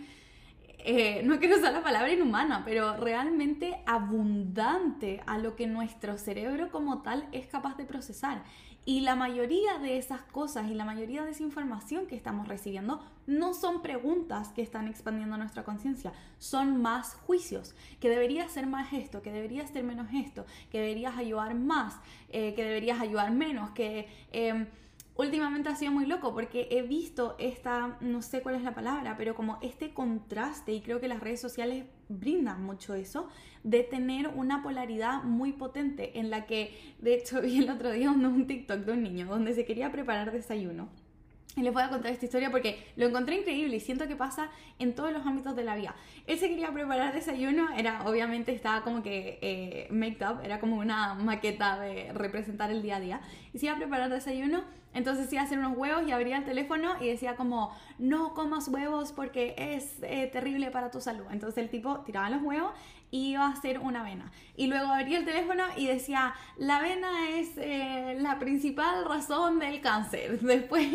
eh, 0.85 1.21
no 1.23 1.39
quiero 1.39 1.57
usar 1.57 1.73
la 1.73 1.83
palabra 1.83 2.11
inhumana, 2.11 2.63
pero 2.63 2.95
realmente 2.95 3.81
abundante 3.85 5.21
a 5.25 5.37
lo 5.37 5.55
que 5.55 5.67
nuestro 5.67 6.17
cerebro 6.17 6.71
como 6.71 7.01
tal 7.01 7.27
es 7.31 7.47
capaz 7.47 7.75
de 7.77 7.85
procesar. 7.85 8.43
Y 8.85 9.01
la 9.01 9.15
mayoría 9.15 9.77
de 9.77 9.97
esas 9.97 10.23
cosas 10.23 10.71
y 10.71 10.73
la 10.73 10.85
mayoría 10.85 11.23
de 11.23 11.31
esa 11.31 11.43
información 11.43 12.07
que 12.07 12.15
estamos 12.15 12.47
recibiendo 12.47 13.03
no 13.27 13.53
son 13.53 13.81
preguntas 13.81 14.49
que 14.49 14.61
están 14.61 14.87
expandiendo 14.87 15.37
nuestra 15.37 15.63
conciencia, 15.63 16.13
son 16.37 16.81
más 16.81 17.13
juicios, 17.13 17.75
que 17.99 18.09
debería 18.09 18.47
ser 18.47 18.65
más 18.65 18.93
esto, 18.93 19.21
que 19.21 19.31
debería 19.31 19.67
ser 19.67 19.83
menos 19.83 20.07
esto, 20.13 20.45
que 20.71 20.79
deberías 20.79 21.17
ayudar 21.17 21.53
más, 21.55 21.99
eh, 22.29 22.53
que 22.55 22.63
deberías 22.63 22.99
ayudar 22.99 23.31
menos, 23.31 23.71
que... 23.71 24.07
Em, 24.31 24.67
últimamente 25.19 25.67
ha 25.67 25.75
sido 25.75 25.91
muy 25.91 26.05
loco 26.05 26.33
porque 26.33 26.69
he 26.71 26.81
visto 26.81 27.35
esta, 27.39 27.97
no 27.99 28.21
sé 28.21 28.41
cuál 28.41 28.55
es 28.55 28.63
la 28.63 28.73
palabra, 28.73 29.15
pero 29.17 29.35
como 29.35 29.57
este 29.61 29.93
contraste, 29.93 30.71
y 30.71 30.81
creo 30.81 31.01
que 31.01 31.09
las 31.09 31.19
redes 31.19 31.41
sociales 31.41 31.85
brindan 32.07 32.63
mucho 32.63 32.93
eso, 32.93 33.27
de 33.63 33.83
tener 33.83 34.29
una 34.29 34.63
polaridad 34.63 35.23
muy 35.23 35.51
potente 35.51 36.17
en 36.19 36.29
la 36.29 36.45
que, 36.45 36.73
de 36.99 37.15
hecho, 37.15 37.41
vi 37.43 37.57
el 37.57 37.69
otro 37.69 37.91
día 37.91 38.11
un 38.11 38.47
TikTok 38.47 38.79
de 38.79 38.93
un 38.93 39.03
niño 39.03 39.27
donde 39.27 39.53
se 39.53 39.65
quería 39.65 39.91
preparar 39.91 40.31
desayuno. 40.31 40.87
Y 41.55 41.61
les 41.61 41.73
voy 41.73 41.81
a 41.83 41.89
contar 41.89 42.11
esta 42.11 42.25
historia 42.25 42.51
porque 42.51 42.85
lo 42.95 43.07
encontré 43.07 43.35
increíble 43.35 43.75
y 43.75 43.79
siento 43.79 44.07
que 44.07 44.15
pasa 44.15 44.49
en 44.77 44.93
todos 44.93 45.11
los 45.11 45.25
ámbitos 45.25 45.55
de 45.55 45.63
la 45.63 45.75
vida. 45.75 45.95
Él 46.27 46.37
se 46.37 46.47
quería 46.47 46.71
preparar 46.71 47.13
desayuno, 47.13 47.69
era 47.75 48.03
obviamente 48.05 48.53
estaba 48.53 48.83
como 48.83 49.01
que 49.01 49.39
eh, 49.41 49.87
make 49.89 50.23
up, 50.23 50.41
era 50.43 50.59
como 50.59 50.77
una 50.77 51.15
maqueta 51.15 51.79
de 51.79 52.13
representar 52.13 52.71
el 52.71 52.81
día 52.81 52.97
a 52.97 52.99
día. 52.99 53.21
Y 53.53 53.59
se 53.59 53.65
iba 53.65 53.75
a 53.75 53.77
preparar 53.77 54.09
desayuno 54.09 54.63
entonces 54.93 55.31
iba 55.31 55.41
a 55.41 55.45
hacer 55.45 55.59
unos 55.59 55.77
huevos 55.77 56.07
y 56.07 56.11
abría 56.11 56.37
el 56.37 56.45
teléfono 56.45 56.95
y 56.99 57.07
decía 57.07 57.35
como, 57.35 57.75
no 57.99 58.33
comas 58.33 58.67
huevos 58.67 59.11
porque 59.11 59.53
es 59.57 59.97
eh, 60.01 60.27
terrible 60.31 60.71
para 60.71 60.89
tu 60.89 60.99
salud. 60.99 61.25
Entonces 61.31 61.63
el 61.63 61.69
tipo 61.69 61.99
tiraba 61.99 62.29
los 62.29 62.41
huevos 62.41 62.71
y 63.11 63.31
iba 63.31 63.45
a 63.45 63.51
hacer 63.51 63.79
una 63.79 64.01
avena. 64.01 64.31
Y 64.55 64.67
luego 64.67 64.87
abría 64.91 65.19
el 65.19 65.25
teléfono 65.25 65.63
y 65.75 65.87
decía, 65.87 66.33
la 66.57 66.77
avena 66.77 67.29
es 67.29 67.57
eh, 67.57 68.17
la 68.19 68.39
principal 68.39 69.05
razón 69.05 69.59
del 69.59 69.81
cáncer. 69.81 70.39
Después 70.41 70.87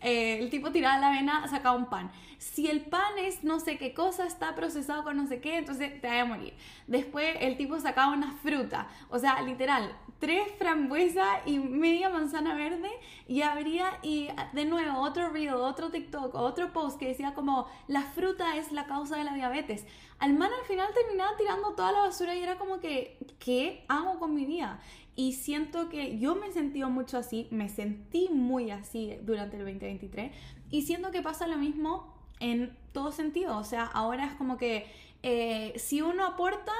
eh, 0.00 0.38
el 0.40 0.50
tipo 0.50 0.70
tiraba 0.72 0.98
la 0.98 1.08
avena, 1.08 1.48
sacaba 1.48 1.76
un 1.76 1.86
pan. 1.86 2.10
Si 2.38 2.68
el 2.68 2.82
pan 2.82 3.18
es 3.18 3.44
no 3.44 3.60
sé 3.60 3.78
qué 3.78 3.94
cosa, 3.94 4.26
está 4.26 4.54
procesado 4.54 5.04
con 5.04 5.16
no 5.16 5.26
sé 5.26 5.40
qué, 5.40 5.58
entonces 5.58 6.00
te 6.00 6.08
va 6.08 6.20
a 6.20 6.24
morir. 6.24 6.54
Después 6.86 7.36
el 7.40 7.56
tipo 7.56 7.78
sacaba 7.80 8.12
una 8.12 8.32
fruta. 8.42 8.88
O 9.08 9.18
sea, 9.18 9.40
literal, 9.42 9.96
tres 10.18 10.46
frambuesas 10.58 11.46
y 11.46 11.58
media 11.58 12.08
manzana 12.08 12.54
verde 12.54 12.90
y 13.26 13.42
abría 13.42 13.98
y 14.02 14.28
de 14.52 14.64
nuevo 14.64 15.00
otro 15.00 15.30
reel, 15.30 15.54
otro 15.54 15.90
TikTok, 15.90 16.34
otro 16.34 16.72
post 16.72 16.98
que 16.98 17.08
decía 17.08 17.34
como 17.34 17.66
la 17.88 18.02
fruta 18.02 18.56
es 18.56 18.72
la 18.72 18.86
causa 18.86 19.16
de 19.16 19.24
la 19.24 19.34
diabetes. 19.34 19.84
Al 20.18 20.30
al 20.42 20.66
final 20.66 20.88
terminaba 20.94 21.36
tirando 21.36 21.74
toda 21.74 21.92
la 21.92 22.00
basura 22.00 22.34
y 22.34 22.42
era 22.42 22.56
como 22.58 22.80
que, 22.80 23.18
¿qué 23.38 23.84
hago 23.88 24.18
con 24.18 24.34
mi 24.34 24.44
vida? 24.46 24.80
Y 25.14 25.32
siento 25.32 25.88
que 25.88 26.18
yo 26.18 26.34
me 26.34 26.48
he 26.48 26.52
sentido 26.52 26.90
mucho 26.90 27.18
así, 27.18 27.48
me 27.50 27.68
sentí 27.68 28.28
muy 28.30 28.70
así 28.70 29.18
durante 29.22 29.56
el 29.56 29.64
2023 29.64 30.32
y 30.70 30.82
siento 30.82 31.10
que 31.10 31.22
pasa 31.22 31.46
lo 31.46 31.56
mismo 31.56 32.15
en 32.40 32.76
todo 32.92 33.12
sentido. 33.12 33.56
O 33.58 33.64
sea, 33.64 33.84
ahora 33.84 34.26
es 34.26 34.32
como 34.34 34.56
que 34.56 34.86
eh, 35.22 35.72
si 35.76 36.02
uno 36.02 36.24
aporta 36.24 36.72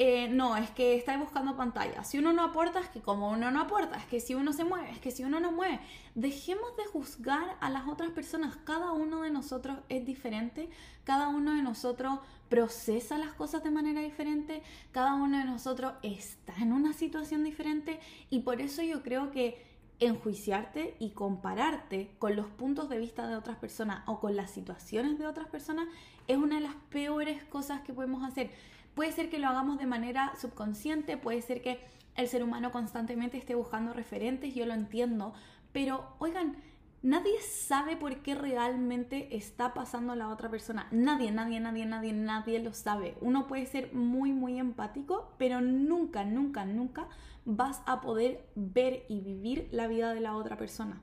eh, 0.00 0.28
no, 0.28 0.56
es 0.56 0.70
que 0.70 0.94
está 0.94 1.16
buscando 1.18 1.56
pantalla. 1.56 2.04
Si 2.04 2.18
uno 2.18 2.32
no 2.32 2.44
aporta, 2.44 2.78
es 2.78 2.88
que 2.88 3.00
como 3.00 3.30
uno 3.30 3.50
no 3.50 3.60
aporta, 3.60 3.96
es 3.96 4.06
que 4.06 4.20
si 4.20 4.32
uno 4.32 4.52
se 4.52 4.62
mueve, 4.62 4.92
es 4.92 5.00
que 5.00 5.10
si 5.10 5.24
uno 5.24 5.40
no 5.40 5.50
mueve. 5.50 5.80
Dejemos 6.14 6.76
de 6.76 6.86
juzgar 6.86 7.56
a 7.60 7.68
las 7.68 7.88
otras 7.88 8.10
personas. 8.10 8.56
Cada 8.58 8.92
uno 8.92 9.22
de 9.22 9.30
nosotros 9.30 9.76
es 9.88 10.06
diferente, 10.06 10.70
cada 11.02 11.26
uno 11.26 11.52
de 11.52 11.62
nosotros 11.62 12.20
procesa 12.48 13.18
las 13.18 13.32
cosas 13.32 13.64
de 13.64 13.72
manera 13.72 14.00
diferente, 14.00 14.62
cada 14.92 15.14
uno 15.14 15.36
de 15.36 15.44
nosotros 15.44 15.94
está 16.04 16.54
en 16.58 16.72
una 16.72 16.92
situación 16.92 17.42
diferente 17.42 17.98
y 18.30 18.40
por 18.42 18.60
eso 18.60 18.82
yo 18.82 19.02
creo 19.02 19.32
que 19.32 19.67
enjuiciarte 20.00 20.96
y 20.98 21.10
compararte 21.10 22.10
con 22.18 22.36
los 22.36 22.46
puntos 22.46 22.88
de 22.88 22.98
vista 22.98 23.26
de 23.26 23.36
otras 23.36 23.56
personas 23.56 24.02
o 24.06 24.20
con 24.20 24.36
las 24.36 24.50
situaciones 24.50 25.18
de 25.18 25.26
otras 25.26 25.48
personas 25.48 25.88
es 26.28 26.36
una 26.36 26.56
de 26.56 26.62
las 26.62 26.74
peores 26.90 27.42
cosas 27.44 27.80
que 27.80 27.92
podemos 27.92 28.22
hacer. 28.22 28.50
Puede 28.94 29.12
ser 29.12 29.30
que 29.30 29.38
lo 29.38 29.48
hagamos 29.48 29.78
de 29.78 29.86
manera 29.86 30.32
subconsciente, 30.40 31.16
puede 31.16 31.42
ser 31.42 31.62
que 31.62 31.80
el 32.16 32.28
ser 32.28 32.42
humano 32.42 32.72
constantemente 32.72 33.38
esté 33.38 33.54
buscando 33.54 33.92
referentes, 33.92 34.54
yo 34.54 34.66
lo 34.66 34.74
entiendo, 34.74 35.34
pero 35.72 36.04
oigan, 36.18 36.56
nadie 37.02 37.40
sabe 37.40 37.96
por 37.96 38.22
qué 38.22 38.34
realmente 38.34 39.36
está 39.36 39.74
pasando 39.74 40.14
la 40.14 40.28
otra 40.28 40.50
persona. 40.50 40.88
Nadie, 40.90 41.30
nadie, 41.30 41.60
nadie, 41.60 41.86
nadie, 41.86 42.12
nadie 42.12 42.58
lo 42.60 42.72
sabe. 42.72 43.16
Uno 43.20 43.46
puede 43.46 43.66
ser 43.66 43.92
muy, 43.94 44.32
muy 44.32 44.58
empático, 44.58 45.32
pero 45.38 45.60
nunca, 45.60 46.24
nunca, 46.24 46.64
nunca 46.64 47.08
vas 47.44 47.82
a 47.86 48.00
poder 48.00 48.44
ver 48.54 49.04
y 49.08 49.20
vivir 49.20 49.68
la 49.70 49.86
vida 49.86 50.12
de 50.12 50.20
la 50.20 50.36
otra 50.36 50.56
persona. 50.56 51.00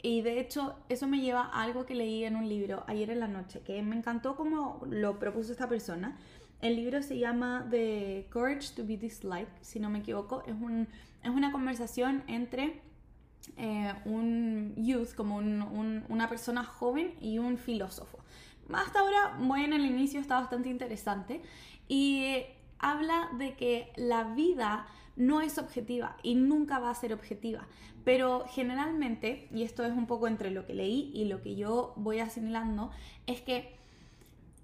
Y 0.00 0.22
de 0.22 0.38
hecho, 0.38 0.76
eso 0.88 1.08
me 1.08 1.20
lleva 1.20 1.42
a 1.42 1.62
algo 1.62 1.84
que 1.84 1.94
leí 1.94 2.24
en 2.24 2.36
un 2.36 2.48
libro 2.48 2.84
ayer 2.86 3.10
en 3.10 3.20
la 3.20 3.28
noche, 3.28 3.60
que 3.60 3.82
me 3.82 3.96
encantó 3.96 4.36
como 4.36 4.80
lo 4.88 5.18
propuso 5.18 5.50
esta 5.50 5.68
persona. 5.68 6.16
El 6.60 6.76
libro 6.76 7.02
se 7.02 7.18
llama 7.18 7.66
The 7.70 8.28
Courage 8.30 8.74
to 8.76 8.86
be 8.86 8.96
Disliked, 8.96 9.60
si 9.60 9.80
no 9.80 9.90
me 9.90 10.00
equivoco. 10.00 10.42
Es, 10.46 10.54
un, 10.54 10.88
es 11.22 11.30
una 11.30 11.50
conversación 11.50 12.22
entre 12.28 12.80
eh, 13.56 13.92
un 14.04 14.74
youth, 14.76 15.14
como 15.14 15.36
un, 15.36 16.04
una 16.08 16.28
persona 16.28 16.64
joven 16.64 17.14
y 17.20 17.38
un 17.38 17.58
filósofo. 17.58 18.18
Hasta 18.72 19.00
ahora, 19.00 19.36
bueno, 19.40 19.76
en 19.76 19.82
el 19.82 19.86
inicio 19.86 20.20
está 20.20 20.40
bastante 20.40 20.68
interesante 20.68 21.40
y 21.88 22.44
habla 22.78 23.30
de 23.38 23.54
que 23.54 23.92
la 23.96 24.24
vida 24.24 24.86
no 25.16 25.40
es 25.40 25.58
objetiva 25.58 26.16
y 26.22 26.34
nunca 26.34 26.78
va 26.78 26.90
a 26.90 26.94
ser 26.94 27.12
objetiva. 27.12 27.66
Pero 28.04 28.44
generalmente, 28.48 29.48
y 29.52 29.62
esto 29.62 29.84
es 29.84 29.92
un 29.92 30.06
poco 30.06 30.28
entre 30.28 30.50
lo 30.50 30.64
que 30.64 30.74
leí 30.74 31.10
y 31.14 31.24
lo 31.24 31.42
que 31.42 31.56
yo 31.56 31.92
voy 31.96 32.20
asimilando, 32.20 32.90
es 33.26 33.40
que 33.40 33.77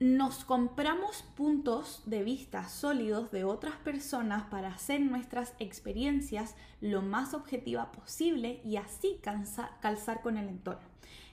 nos 0.05 0.45
compramos 0.45 1.23
puntos 1.35 2.03
de 2.05 2.23
vista 2.23 2.69
sólidos 2.69 3.31
de 3.31 3.45
otras 3.45 3.77
personas 3.77 4.45
para 4.51 4.69
hacer 4.69 5.01
nuestras 5.01 5.55
experiencias 5.59 6.57
lo 6.83 7.01
más 7.01 7.33
objetiva 7.33 7.91
posible 7.91 8.61
y 8.67 8.77
así 8.77 9.19
calzar 9.23 10.21
con 10.21 10.37
el 10.37 10.51
entorno. 10.51 10.87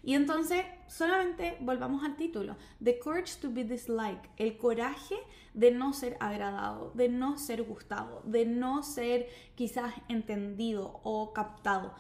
Y 0.04 0.14
entonces, 0.14 0.64
solamente 0.88 1.58
volvamos 1.60 2.06
al 2.06 2.16
título, 2.16 2.56
The 2.82 2.98
Courage 2.98 3.42
to 3.42 3.52
be 3.52 3.66
Disliked, 3.66 4.30
el 4.38 4.58
coraje 4.58 5.16
de 5.54 5.72
no 5.72 5.92
ser 5.92 6.16
agradado, 6.22 6.92
de 6.96 7.10
no 7.10 7.38
ser 7.38 7.64
gustado, 7.64 8.22
de 8.24 8.46
no 8.46 8.84
ser 8.84 9.28
quizás 9.56 9.94
entendido 10.08 11.02
o 11.04 11.34
captado. 11.34 11.94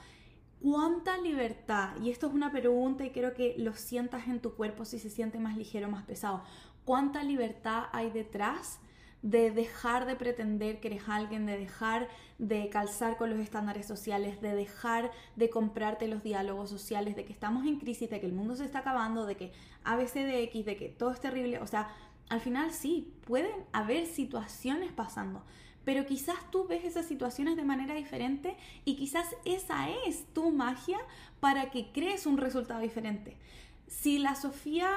¿Cuánta 0.61 1.17
libertad? 1.17 1.95
Y 2.03 2.11
esto 2.11 2.27
es 2.27 2.33
una 2.33 2.51
pregunta 2.51 3.03
y 3.03 3.09
quiero 3.09 3.33
que 3.33 3.55
lo 3.57 3.73
sientas 3.73 4.27
en 4.27 4.39
tu 4.39 4.53
cuerpo 4.53 4.85
si 4.85 4.99
se 4.99 5.09
siente 5.09 5.39
más 5.39 5.57
ligero 5.57 5.89
más 5.89 6.03
pesado. 6.03 6.43
¿Cuánta 6.85 7.23
libertad 7.23 7.85
hay 7.91 8.11
detrás 8.11 8.79
de 9.23 9.49
dejar 9.49 10.05
de 10.05 10.15
pretender 10.15 10.79
que 10.79 10.89
eres 10.89 11.03
alguien, 11.07 11.47
de 11.47 11.57
dejar 11.57 12.09
de 12.37 12.69
calzar 12.69 13.17
con 13.17 13.31
los 13.31 13.39
estándares 13.39 13.87
sociales, 13.87 14.39
de 14.41 14.53
dejar 14.53 15.11
de 15.35 15.49
comprarte 15.49 16.07
los 16.07 16.21
diálogos 16.21 16.69
sociales, 16.69 17.15
de 17.15 17.25
que 17.25 17.33
estamos 17.33 17.65
en 17.65 17.79
crisis, 17.79 18.09
de 18.09 18.19
que 18.19 18.27
el 18.27 18.33
mundo 18.33 18.55
se 18.55 18.65
está 18.65 18.79
acabando, 18.79 19.25
de 19.25 19.37
que 19.37 19.51
ABCDX, 19.83 20.65
de 20.65 20.75
que 20.77 20.89
todo 20.89 21.11
es 21.11 21.19
terrible? 21.19 21.59
O 21.59 21.67
sea, 21.67 21.89
al 22.29 22.39
final 22.39 22.71
sí, 22.71 23.13
pueden 23.25 23.51
haber 23.73 24.05
situaciones 24.05 24.91
pasando, 24.91 25.43
pero 25.85 26.05
quizás 26.05 26.35
tú 26.51 26.67
ves 26.67 26.83
esas 26.83 27.05
situaciones 27.05 27.55
de 27.55 27.63
manera 27.63 27.95
diferente 27.95 28.55
y 28.85 28.95
quizás 28.95 29.25
esa 29.45 29.89
es 30.05 30.25
tu 30.33 30.51
magia 30.51 30.99
para 31.39 31.71
que 31.71 31.91
crees 31.91 32.25
un 32.25 32.37
resultado 32.37 32.79
diferente. 32.81 33.37
Si 33.87 34.19
la 34.19 34.35
Sofía 34.35 34.89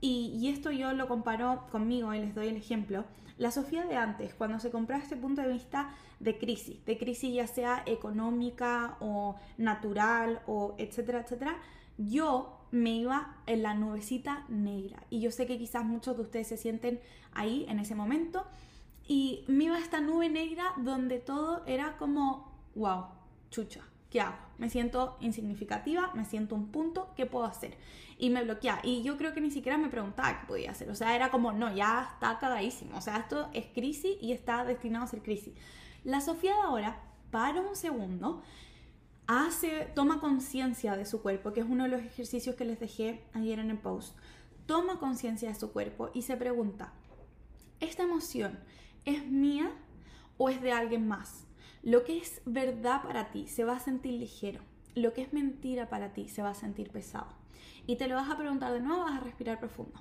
y, 0.00 0.48
esto 0.48 0.72
yo 0.72 0.92
lo 0.92 1.06
comparo 1.06 1.66
conmigo 1.70 2.12
y 2.12 2.18
les 2.18 2.34
doy 2.34 2.48
el 2.48 2.56
ejemplo, 2.56 3.04
la 3.38 3.52
Sofía 3.52 3.84
de 3.84 3.96
antes, 3.96 4.34
cuando 4.34 4.58
se 4.58 4.70
compraba 4.70 5.02
este 5.02 5.16
punto 5.16 5.42
de 5.42 5.52
vista 5.52 5.94
de 6.18 6.38
crisis, 6.38 6.84
de 6.84 6.98
crisis 6.98 7.34
ya 7.34 7.46
sea 7.46 7.82
económica 7.86 8.96
o 9.00 9.36
natural 9.58 10.42
o 10.46 10.74
etcétera, 10.78 11.20
etcétera, 11.20 11.56
yo 11.98 12.58
me 12.72 12.90
iba 12.90 13.36
en 13.46 13.62
la 13.62 13.74
nubecita 13.74 14.44
negra. 14.48 15.04
Y 15.08 15.20
yo 15.20 15.30
sé 15.30 15.46
que 15.46 15.58
quizás 15.58 15.84
muchos 15.84 16.16
de 16.16 16.22
ustedes 16.22 16.48
se 16.48 16.56
sienten 16.56 17.00
ahí 17.32 17.64
en 17.68 17.78
ese 17.78 17.94
momento. 17.94 18.44
Y 19.06 19.44
me 19.48 19.64
iba 19.64 19.78
esta 19.78 20.00
nube 20.00 20.28
negra 20.28 20.74
donde 20.76 21.18
todo 21.18 21.62
era 21.66 21.96
como, 21.96 22.52
wow, 22.74 23.06
chucha, 23.50 23.80
¿qué 24.10 24.20
hago? 24.20 24.36
Me 24.58 24.68
siento 24.70 25.16
insignificativa, 25.20 26.12
me 26.14 26.24
siento 26.24 26.54
un 26.54 26.68
punto, 26.68 27.12
¿qué 27.16 27.26
puedo 27.26 27.44
hacer? 27.44 27.76
Y 28.18 28.30
me 28.30 28.44
bloqueaba. 28.44 28.80
Y 28.84 29.02
yo 29.02 29.16
creo 29.16 29.32
que 29.34 29.40
ni 29.40 29.50
siquiera 29.50 29.78
me 29.78 29.88
preguntaba 29.88 30.40
qué 30.40 30.46
podía 30.46 30.70
hacer. 30.70 30.90
O 30.90 30.94
sea, 30.94 31.16
era 31.16 31.30
como, 31.30 31.52
no, 31.52 31.74
ya 31.74 32.10
está 32.12 32.38
cagadísimo. 32.38 32.96
O 32.96 33.00
sea, 33.00 33.16
esto 33.16 33.48
es 33.52 33.66
crisis 33.74 34.16
y 34.20 34.32
está 34.32 34.64
destinado 34.64 35.04
a 35.04 35.08
ser 35.08 35.22
crisis. 35.22 35.54
La 36.04 36.20
Sofía 36.20 36.54
de 36.54 36.60
ahora, 36.62 37.00
para 37.30 37.60
un 37.60 37.74
segundo, 37.74 38.42
hace, 39.26 39.90
toma 39.94 40.20
conciencia 40.20 40.96
de 40.96 41.06
su 41.06 41.22
cuerpo, 41.22 41.52
que 41.52 41.60
es 41.60 41.66
uno 41.68 41.84
de 41.84 41.90
los 41.90 42.02
ejercicios 42.02 42.54
que 42.54 42.64
les 42.64 42.78
dejé 42.78 43.24
ayer 43.32 43.58
en 43.58 43.70
el 43.70 43.78
post. 43.78 44.16
Toma 44.66 44.98
conciencia 44.98 45.48
de 45.48 45.54
su 45.54 45.72
cuerpo 45.72 46.10
y 46.14 46.22
se 46.22 46.36
pregunta, 46.36 46.92
¿esta 47.80 48.04
emoción 48.04 48.58
es 49.04 49.26
mía 49.26 49.70
o 50.38 50.48
es 50.48 50.60
de 50.60 50.72
alguien 50.72 51.06
más? 51.06 51.46
Lo 51.82 52.04
que 52.04 52.18
es 52.18 52.40
verdad 52.44 53.02
para 53.02 53.30
ti 53.30 53.48
se 53.48 53.64
va 53.64 53.76
a 53.76 53.80
sentir 53.80 54.14
ligero. 54.14 54.60
Lo 54.94 55.12
que 55.12 55.22
es 55.22 55.32
mentira 55.32 55.88
para 55.88 56.12
ti 56.12 56.28
se 56.28 56.42
va 56.42 56.50
a 56.50 56.54
sentir 56.54 56.90
pesado. 56.90 57.28
Y 57.86 57.96
te 57.96 58.06
lo 58.06 58.14
vas 58.14 58.30
a 58.30 58.36
preguntar 58.36 58.72
de 58.72 58.80
nuevo, 58.80 59.02
vas 59.02 59.20
a 59.20 59.24
respirar 59.24 59.58
profundo. 59.58 60.00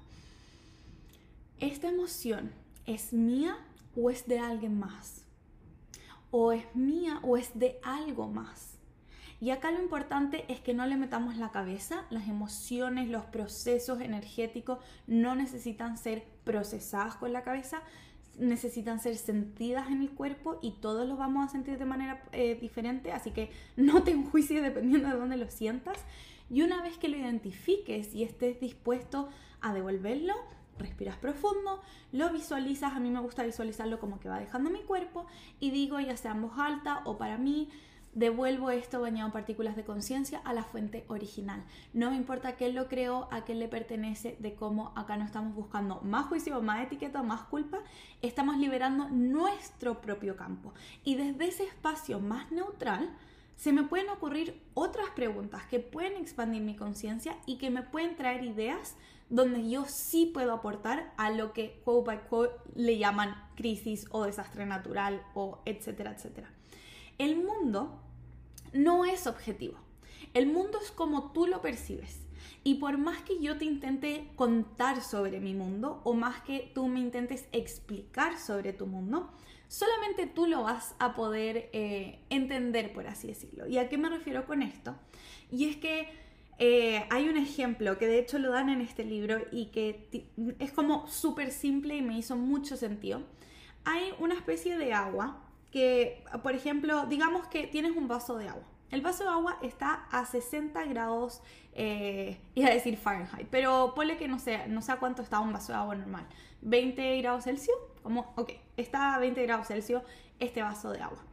¿Esta 1.59 1.89
emoción 1.89 2.51
es 2.85 3.13
mía 3.13 3.57
o 3.95 4.09
es 4.09 4.27
de 4.27 4.39
alguien 4.39 4.79
más? 4.79 5.25
¿O 6.29 6.51
es 6.51 6.63
mía 6.75 7.19
o 7.23 7.37
es 7.37 7.57
de 7.57 7.79
algo 7.83 8.27
más? 8.27 8.77
Y 9.39 9.49
acá 9.49 9.71
lo 9.71 9.81
importante 9.81 10.45
es 10.49 10.59
que 10.59 10.75
no 10.75 10.85
le 10.85 10.97
metamos 10.97 11.35
la 11.35 11.49
cabeza, 11.49 12.05
las 12.11 12.27
emociones, 12.27 13.09
los 13.09 13.25
procesos 13.25 13.99
energéticos 13.99 14.77
no 15.07 15.33
necesitan 15.33 15.97
ser 15.97 16.23
procesadas 16.43 17.15
con 17.15 17.33
la 17.33 17.41
cabeza, 17.41 17.81
necesitan 18.37 18.99
ser 18.99 19.17
sentidas 19.17 19.89
en 19.89 20.01
el 20.01 20.09
cuerpo 20.09 20.59
y 20.61 20.71
todos 20.71 21.07
los 21.07 21.17
vamos 21.17 21.45
a 21.45 21.51
sentir 21.51 21.77
de 21.77 21.85
manera 21.85 22.23
eh, 22.31 22.57
diferente, 22.59 23.11
así 23.11 23.31
que 23.31 23.51
no 23.75 24.03
te 24.03 24.11
enjuicies 24.11 24.61
dependiendo 24.61 25.09
de 25.09 25.15
dónde 25.17 25.37
lo 25.37 25.49
sientas. 25.49 25.97
Y 26.49 26.63
una 26.63 26.81
vez 26.81 26.97
que 26.97 27.07
lo 27.07 27.17
identifiques 27.17 28.13
y 28.13 28.23
estés 28.23 28.59
dispuesto 28.59 29.29
a 29.61 29.73
devolverlo, 29.73 30.33
respiras 30.77 31.15
profundo, 31.17 31.81
lo 32.11 32.29
visualizas, 32.31 32.93
a 32.93 32.99
mí 32.99 33.09
me 33.09 33.21
gusta 33.21 33.43
visualizarlo 33.43 33.99
como 33.99 34.19
que 34.19 34.27
va 34.27 34.39
dejando 34.39 34.69
mi 34.69 34.81
cuerpo 34.81 35.27
y 35.59 35.71
digo 35.71 35.99
ya 35.99 36.17
sea 36.17 36.31
en 36.31 36.41
voz 36.41 36.57
alta 36.57 37.01
o 37.05 37.17
para 37.17 37.37
mí, 37.37 37.69
devuelvo 38.13 38.71
esto 38.71 38.99
bañado 39.01 39.27
en 39.27 39.33
partículas 39.33 39.75
de 39.75 39.85
conciencia 39.85 40.41
a 40.43 40.53
la 40.53 40.63
fuente 40.63 41.05
original. 41.07 41.63
No 41.93 42.11
me 42.11 42.17
importa 42.17 42.55
quién 42.55 42.75
lo 42.75 42.87
creó, 42.87 43.27
a 43.31 43.43
quién 43.43 43.59
le 43.59 43.67
pertenece, 43.67 44.35
de 44.39 44.53
cómo 44.53 44.91
acá 44.95 45.17
no 45.17 45.25
estamos 45.25 45.55
buscando 45.55 46.01
más 46.01 46.27
juicio, 46.27 46.61
más 46.61 46.83
etiqueta, 46.83 47.23
más 47.23 47.43
culpa, 47.43 47.79
estamos 48.21 48.57
liberando 48.57 49.09
nuestro 49.09 50.01
propio 50.01 50.35
campo. 50.35 50.73
Y 51.03 51.15
desde 51.15 51.45
ese 51.47 51.63
espacio 51.63 52.19
más 52.19 52.51
neutral, 52.51 53.09
se 53.55 53.73
me 53.73 53.83
pueden 53.83 54.09
ocurrir 54.09 54.59
otras 54.73 55.09
preguntas 55.11 55.63
que 55.69 55.79
pueden 55.79 56.17
expandir 56.17 56.63
mi 56.63 56.75
conciencia 56.75 57.37
y 57.45 57.57
que 57.57 57.69
me 57.69 57.83
pueden 57.83 58.15
traer 58.15 58.43
ideas 58.43 58.95
donde 59.29 59.69
yo 59.69 59.85
sí 59.85 60.25
puedo 60.25 60.51
aportar 60.51 61.13
a 61.15 61.29
lo 61.29 61.53
que 61.53 61.79
quote 61.85 62.07
by 62.07 62.27
quote 62.27 62.55
le 62.75 62.97
llaman 62.97 63.33
crisis 63.55 64.05
o 64.11 64.25
desastre 64.25 64.65
natural 64.65 65.23
o 65.35 65.59
etcétera, 65.65 66.11
etcétera. 66.11 66.49
El 67.21 67.35
mundo 67.35 68.01
no 68.73 69.05
es 69.05 69.27
objetivo. 69.27 69.77
El 70.33 70.47
mundo 70.47 70.79
es 70.81 70.89
como 70.89 71.31
tú 71.33 71.45
lo 71.45 71.61
percibes. 71.61 72.19
Y 72.63 72.75
por 72.75 72.97
más 72.97 73.21
que 73.21 73.39
yo 73.39 73.59
te 73.59 73.65
intente 73.65 74.31
contar 74.35 75.03
sobre 75.03 75.39
mi 75.39 75.53
mundo 75.53 76.01
o 76.03 76.15
más 76.15 76.41
que 76.41 76.71
tú 76.73 76.87
me 76.87 76.99
intentes 76.99 77.45
explicar 77.51 78.39
sobre 78.39 78.73
tu 78.73 78.87
mundo, 78.87 79.29
solamente 79.67 80.25
tú 80.25 80.47
lo 80.47 80.63
vas 80.63 80.95
a 80.97 81.13
poder 81.13 81.69
eh, 81.73 82.17
entender, 82.31 82.91
por 82.91 83.05
así 83.05 83.27
decirlo. 83.27 83.67
¿Y 83.67 83.77
a 83.77 83.87
qué 83.87 83.99
me 83.99 84.09
refiero 84.09 84.47
con 84.47 84.63
esto? 84.63 84.95
Y 85.51 85.69
es 85.69 85.77
que 85.77 86.09
eh, 86.57 87.05
hay 87.11 87.29
un 87.29 87.37
ejemplo 87.37 87.99
que 87.99 88.07
de 88.07 88.17
hecho 88.17 88.39
lo 88.39 88.51
dan 88.51 88.69
en 88.69 88.81
este 88.81 89.05
libro 89.05 89.45
y 89.51 89.67
que 89.67 90.09
es 90.57 90.71
como 90.71 91.07
súper 91.07 91.51
simple 91.51 91.97
y 91.97 92.01
me 92.01 92.17
hizo 92.17 92.35
mucho 92.35 92.77
sentido. 92.77 93.21
Hay 93.85 94.11
una 94.17 94.33
especie 94.33 94.79
de 94.79 94.93
agua 94.93 95.50
que, 95.71 96.23
por 96.43 96.53
ejemplo, 96.53 97.05
digamos 97.05 97.47
que 97.47 97.67
tienes 97.67 97.95
un 97.95 98.07
vaso 98.07 98.37
de 98.37 98.49
agua. 98.49 98.67
El 98.91 99.01
vaso 99.01 99.23
de 99.23 99.29
agua 99.29 99.57
está 99.61 100.05
a 100.11 100.25
60 100.25 100.83
grados, 100.85 101.41
eh, 101.73 102.41
iba 102.55 102.67
a 102.67 102.73
decir 102.73 102.97
Fahrenheit, 102.97 103.47
pero 103.49 103.93
ponle 103.95 104.17
que 104.17 104.27
no 104.27 104.37
sé, 104.37 104.67
no 104.67 104.81
sé 104.81 104.91
a 104.91 104.97
cuánto 104.97 105.21
está 105.21 105.39
un 105.39 105.53
vaso 105.53 105.71
de 105.71 105.79
agua 105.79 105.95
normal. 105.95 106.27
20 106.61 107.21
grados 107.21 107.45
Celsius, 107.45 107.77
como, 108.03 108.33
ok, 108.35 108.51
está 108.75 109.15
a 109.15 109.19
20 109.19 109.41
grados 109.43 109.67
Celsius 109.67 110.03
este 110.39 110.61
vaso 110.61 110.91
de 110.91 110.99
agua. 110.99 111.23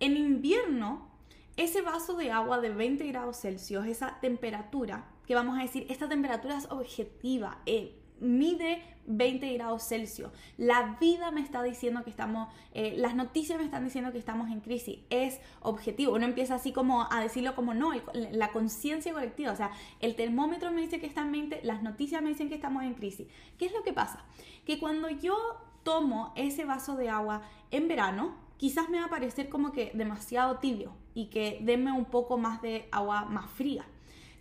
En 0.00 0.16
invierno, 0.16 1.10
ese 1.56 1.82
vaso 1.82 2.16
de 2.16 2.32
agua 2.32 2.60
de 2.60 2.70
20 2.70 3.06
grados 3.08 3.38
Celsius, 3.38 3.86
esa 3.86 4.18
temperatura, 4.20 5.04
que 5.26 5.34
vamos 5.34 5.58
a 5.58 5.62
decir, 5.62 5.86
esta 5.90 6.08
temperatura 6.08 6.56
es 6.56 6.70
objetiva, 6.70 7.58
eh, 7.66 8.00
mide 8.20 8.82
20 9.06 9.52
grados 9.54 9.86
Celsius. 9.86 10.30
La 10.56 10.96
vida 11.00 11.30
me 11.30 11.40
está 11.40 11.62
diciendo 11.62 12.02
que 12.04 12.10
estamos, 12.10 12.48
eh, 12.72 12.94
las 12.96 13.14
noticias 13.14 13.58
me 13.58 13.64
están 13.64 13.84
diciendo 13.84 14.12
que 14.12 14.18
estamos 14.18 14.50
en 14.50 14.60
crisis. 14.60 14.98
Es 15.10 15.40
objetivo. 15.60 16.14
Uno 16.14 16.24
empieza 16.24 16.54
así 16.54 16.72
como 16.72 17.06
a 17.10 17.20
decirlo 17.20 17.54
como 17.54 17.74
no, 17.74 17.92
la 18.12 18.52
conciencia 18.52 19.12
colectiva. 19.12 19.52
O 19.52 19.56
sea, 19.56 19.70
el 20.00 20.16
termómetro 20.16 20.70
me 20.70 20.80
dice 20.80 21.00
que 21.00 21.06
está 21.06 21.22
en 21.22 21.32
20, 21.32 21.60
las 21.64 21.82
noticias 21.82 22.22
me 22.22 22.30
dicen 22.30 22.48
que 22.48 22.54
estamos 22.54 22.82
en 22.84 22.94
crisis. 22.94 23.26
¿Qué 23.58 23.66
es 23.66 23.72
lo 23.72 23.82
que 23.82 23.92
pasa? 23.92 24.24
Que 24.64 24.78
cuando 24.78 25.08
yo 25.10 25.36
tomo 25.82 26.32
ese 26.34 26.64
vaso 26.64 26.96
de 26.96 27.10
agua 27.10 27.42
en 27.70 27.88
verano, 27.88 28.36
quizás 28.56 28.88
me 28.88 28.98
va 28.98 29.06
a 29.06 29.10
parecer 29.10 29.48
como 29.48 29.72
que 29.72 29.90
demasiado 29.94 30.58
tibio 30.58 30.92
y 31.14 31.26
que 31.26 31.58
denme 31.62 31.92
un 31.92 32.06
poco 32.06 32.38
más 32.38 32.62
de 32.62 32.88
agua 32.90 33.26
más 33.26 33.50
fría. 33.50 33.84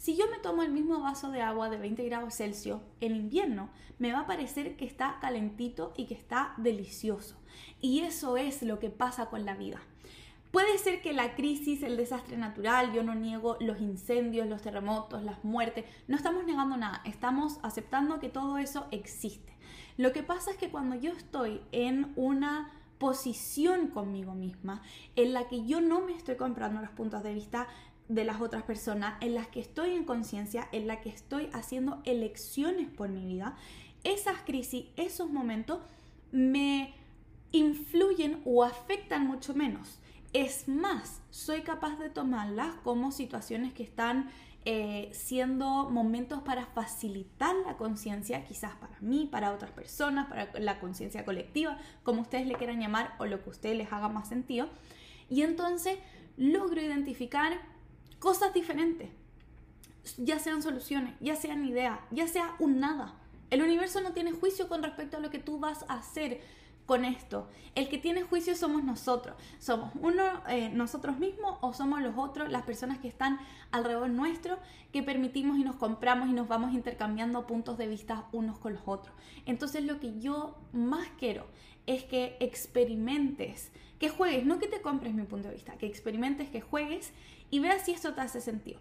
Si 0.04 0.18
yo 0.18 0.30
me 0.30 0.38
tomo 0.38 0.64
el 0.64 0.72
mismo 0.74 1.00
vaso 1.00 1.32
de 1.32 1.42
agua 1.42 1.70
de 1.70 1.78
20 1.78 2.04
grados 2.04 2.34
Celsius 2.34 2.82
en 3.00 3.16
invierno, 3.16 3.70
me 4.00 4.12
va 4.12 4.20
a 4.20 4.28
parecer 4.28 4.76
que 4.76 4.84
está 4.84 5.18
calentito 5.22 5.94
y 5.96 6.08
que 6.08 6.14
está 6.14 6.56
delicioso. 6.58 7.38
Y 7.80 8.02
eso 8.02 8.36
es 8.36 8.64
lo 8.64 8.80
que 8.80 8.90
pasa 8.90 9.28
con 9.28 9.46
la 9.46 9.56
vida. 9.56 9.80
Puede 10.52 10.78
ser 10.78 11.02
que 11.02 11.14
la 11.14 11.36
crisis, 11.36 11.84
el 11.84 11.96
desastre 11.96 12.36
natural, 12.36 12.92
yo 12.92 13.02
no 13.02 13.16
niego 13.16 13.56
los 13.62 13.80
incendios, 13.80 14.46
los 14.46 14.62
terremotos, 14.62 15.24
las 15.24 15.42
muertes, 15.46 15.86
no 16.10 16.18
estamos 16.18 16.44
negando 16.44 16.76
nada, 16.76 17.02
estamos 17.06 17.60
aceptando 17.64 18.20
que 18.20 18.28
todo 18.28 18.58
eso 18.58 18.88
existe. 18.92 19.54
Lo 19.96 20.12
que 20.12 20.22
pasa 20.22 20.52
es 20.52 20.58
que 20.58 20.70
cuando 20.70 20.96
yo 20.96 21.14
estoy 21.14 21.62
en 21.72 22.12
una 22.18 22.70
posición 22.98 23.88
conmigo 23.88 24.34
misma 24.34 24.82
en 25.16 25.34
la 25.34 25.48
que 25.48 25.66
yo 25.66 25.82
no 25.82 26.02
me 26.02 26.14
estoy 26.14 26.36
comprando 26.36 26.82
los 26.82 26.92
puntos 26.92 27.24
de 27.24 27.34
vista 27.34 27.68
de 28.08 28.26
las 28.26 28.42
otras 28.42 28.64
personas, 28.64 29.16
en 29.22 29.34
las 29.34 29.48
que 29.48 29.60
estoy 29.60 29.92
en 29.92 30.04
conciencia, 30.04 30.68
en 30.72 30.88
la 30.88 31.02
que 31.02 31.10
estoy 31.10 31.50
haciendo 31.54 32.02
elecciones 32.06 32.90
por 32.90 33.10
mi 33.10 33.26
vida, 33.26 33.56
esas 34.04 34.40
crisis, 34.46 34.86
esos 34.98 35.30
momentos 35.30 35.80
me 36.32 36.94
influyen 37.52 38.42
o 38.46 38.64
afectan 38.64 39.26
mucho 39.26 39.54
menos. 39.54 40.00
Es 40.34 40.68
más, 40.68 41.22
soy 41.30 41.62
capaz 41.62 41.98
de 42.00 42.10
tomarlas 42.10 42.76
como 42.84 43.12
situaciones 43.12 43.74
que 43.74 43.84
están 43.84 44.30
eh, 44.66 45.10
siendo 45.14 45.90
momentos 45.90 46.42
para 46.42 46.66
facilitar 46.66 47.54
la 47.68 47.78
conciencia, 47.78 48.46
quizás 48.46 48.74
para 48.76 48.98
mí, 49.02 49.28
para 49.32 49.54
otras 49.54 49.72
personas, 49.72 50.28
para 50.28 50.50
la 50.60 50.80
conciencia 50.80 51.26
colectiva, 51.26 51.78
como 52.04 52.22
ustedes 52.22 52.48
le 52.48 52.56
quieran 52.56 52.80
llamar 52.80 53.14
o 53.20 53.26
lo 53.26 53.44
que 53.44 53.50
a 53.50 53.52
ustedes 53.52 53.78
les 53.78 53.92
haga 53.92 54.10
más 54.10 54.30
sentido. 54.30 54.70
Y 55.30 55.42
entonces 55.42 55.98
logro 56.38 56.82
identificar 56.82 57.60
cosas 58.24 58.54
diferentes. 58.54 59.10
Ya 60.18 60.40
sean 60.40 60.64
soluciones, 60.64 61.14
ya 61.20 61.36
sean 61.36 61.66
ideas, 61.66 62.00
ya 62.10 62.26
sea 62.26 62.56
un 62.58 62.80
nada. 62.80 63.16
El 63.50 63.62
universo 63.62 64.00
no 64.00 64.14
tiene 64.14 64.32
juicio 64.32 64.70
con 64.70 64.82
respecto 64.82 65.18
a 65.18 65.20
lo 65.20 65.30
que 65.30 65.40
tú 65.40 65.60
vas 65.60 65.84
a 65.90 65.96
hacer 65.96 66.40
con 66.86 67.04
esto. 67.04 67.50
El 67.76 67.90
que 67.90 67.98
tiene 67.98 68.24
juicio 68.24 68.56
somos 68.56 68.82
nosotros. 68.82 69.36
Somos 69.60 69.92
uno, 70.00 70.24
eh, 70.48 70.70
nosotros 70.70 71.20
mismos 71.20 71.58
o 71.60 71.74
somos 71.74 72.02
los 72.02 72.18
otros, 72.18 72.50
las 72.50 72.64
personas 72.64 73.00
que 73.00 73.10
están 73.10 73.40
alrededor 73.72 74.10
nuestro, 74.10 74.58
que 74.94 75.04
permitimos 75.04 75.58
y 75.58 75.66
nos 75.66 75.76
compramos 75.76 76.30
y 76.30 76.32
nos 76.32 76.48
vamos 76.48 76.74
intercambiando 76.74 77.46
puntos 77.46 77.78
de 77.78 77.88
vista 77.88 78.30
unos 78.32 78.58
con 78.58 78.74
los 78.74 78.84
otros. 78.86 79.14
Entonces 79.46 79.84
lo 79.84 80.00
que 80.00 80.18
yo 80.22 80.58
más 80.72 81.10
quiero 81.20 81.46
es 81.88 82.06
que 82.06 82.38
experimentes, 82.40 83.74
que 84.00 84.08
juegues, 84.08 84.46
no 84.46 84.60
que 84.60 84.68
te 84.68 84.82
compres 84.82 85.14
mi 85.14 85.24
punto 85.24 85.50
de 85.50 85.56
vista, 85.56 85.78
que 85.78 85.88
experimentes, 85.88 86.50
que 86.50 86.62
juegues 86.62 87.12
y 87.54 87.60
veas 87.60 87.84
si 87.84 87.92
esto 87.92 88.16
te 88.16 88.22
hace 88.22 88.42
sentido. 88.42 88.80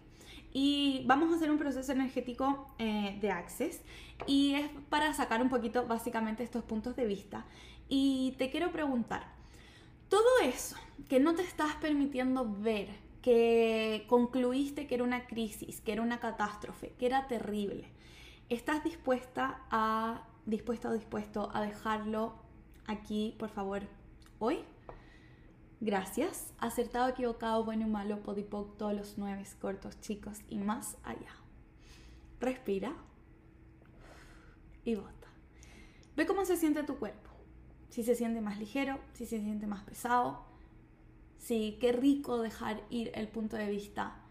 y 0.51 1.03
vamos 1.05 1.31
a 1.31 1.35
hacer 1.35 1.51
un 1.51 1.59
proceso 1.59 1.91
energético 1.91 2.73
eh, 2.79 3.17
de 3.21 3.29
Access 3.29 3.81
y 4.25 4.55
es 4.55 4.67
para 4.89 5.13
sacar 5.13 5.43
un 5.43 5.49
poquito 5.49 5.85
básicamente 5.85 6.43
estos 6.43 6.63
puntos 6.63 6.95
de 6.95 7.05
vista. 7.05 7.45
Y 7.87 8.33
te 8.39 8.49
quiero 8.49 8.71
preguntar, 8.71 9.23
todo 10.09 10.39
eso 10.43 10.75
que 11.07 11.19
no 11.19 11.35
te 11.35 11.43
estás 11.43 11.75
permitiendo 11.75 12.51
ver, 12.51 12.89
que 13.21 14.05
concluiste 14.07 14.87
que 14.87 14.95
era 14.95 15.03
una 15.03 15.27
crisis, 15.27 15.79
que 15.81 15.91
era 15.91 16.01
una 16.01 16.19
catástrofe, 16.19 16.93
que 16.97 17.05
era 17.05 17.27
terrible, 17.27 17.91
¿estás 18.49 18.83
dispuesta 18.83 19.61
a, 19.69 20.27
dispuesta 20.47 20.89
o 20.89 20.93
dispuesto 20.93 21.51
a 21.53 21.61
dejarlo 21.61 22.33
aquí, 22.87 23.35
por 23.37 23.49
favor, 23.49 23.83
hoy? 24.39 24.65
Gracias. 25.85 26.53
Acertado, 26.59 27.09
equivocado, 27.09 27.65
bueno 27.65 27.85
y 27.85 27.89
malo, 27.89 28.23
podipoc, 28.23 28.77
todos 28.77 28.93
los 28.93 29.17
nueve 29.17 29.43
cortos, 29.59 29.99
chicos 29.99 30.39
y 30.47 30.57
más 30.57 30.95
allá. 31.03 31.35
Respira 32.39 32.93
y 34.85 34.95
bota. 34.95 35.27
Ve 36.15 36.25
cómo 36.25 36.45
se 36.45 36.55
siente 36.55 36.83
tu 36.83 36.99
cuerpo. 36.99 37.29
Si 37.89 38.01
se 38.01 38.15
siente 38.15 38.39
más 38.39 38.59
ligero, 38.59 38.97
si 39.11 39.25
se 39.25 39.41
siente 39.41 39.67
más 39.67 39.83
pesado. 39.83 40.45
Si 41.37 41.77
qué 41.81 41.91
rico 41.91 42.41
dejar 42.41 42.81
ir 42.89 43.11
el 43.13 43.27
punto 43.27 43.57
de 43.57 43.69
vista 43.69 44.21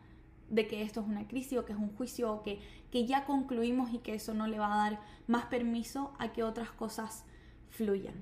de 0.49 0.67
que 0.67 0.81
esto 0.81 1.01
es 1.01 1.07
una 1.07 1.29
crisis 1.29 1.59
o 1.59 1.67
que 1.67 1.75
es 1.75 1.79
un 1.79 1.95
juicio 1.95 2.33
o 2.33 2.43
que, 2.43 2.61
que 2.91 3.05
ya 3.05 3.27
concluimos 3.27 3.93
y 3.93 3.99
que 3.99 4.15
eso 4.15 4.33
no 4.33 4.47
le 4.47 4.59
va 4.59 4.73
a 4.73 4.91
dar 4.91 5.03
más 5.27 5.45
permiso 5.45 6.15
a 6.19 6.33
que 6.33 6.45
otras 6.45 6.71
cosas 6.71 7.27
fluyan. 7.69 8.15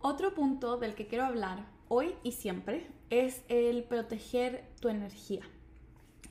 Otro 0.00 0.34
punto 0.34 0.76
del 0.76 0.96
que 0.96 1.06
quiero 1.06 1.24
hablar 1.24 1.72
hoy 1.94 2.16
y 2.24 2.32
siempre 2.32 2.88
es 3.10 3.42
el 3.48 3.84
proteger 3.84 4.64
tu 4.80 4.88
energía. 4.88 5.42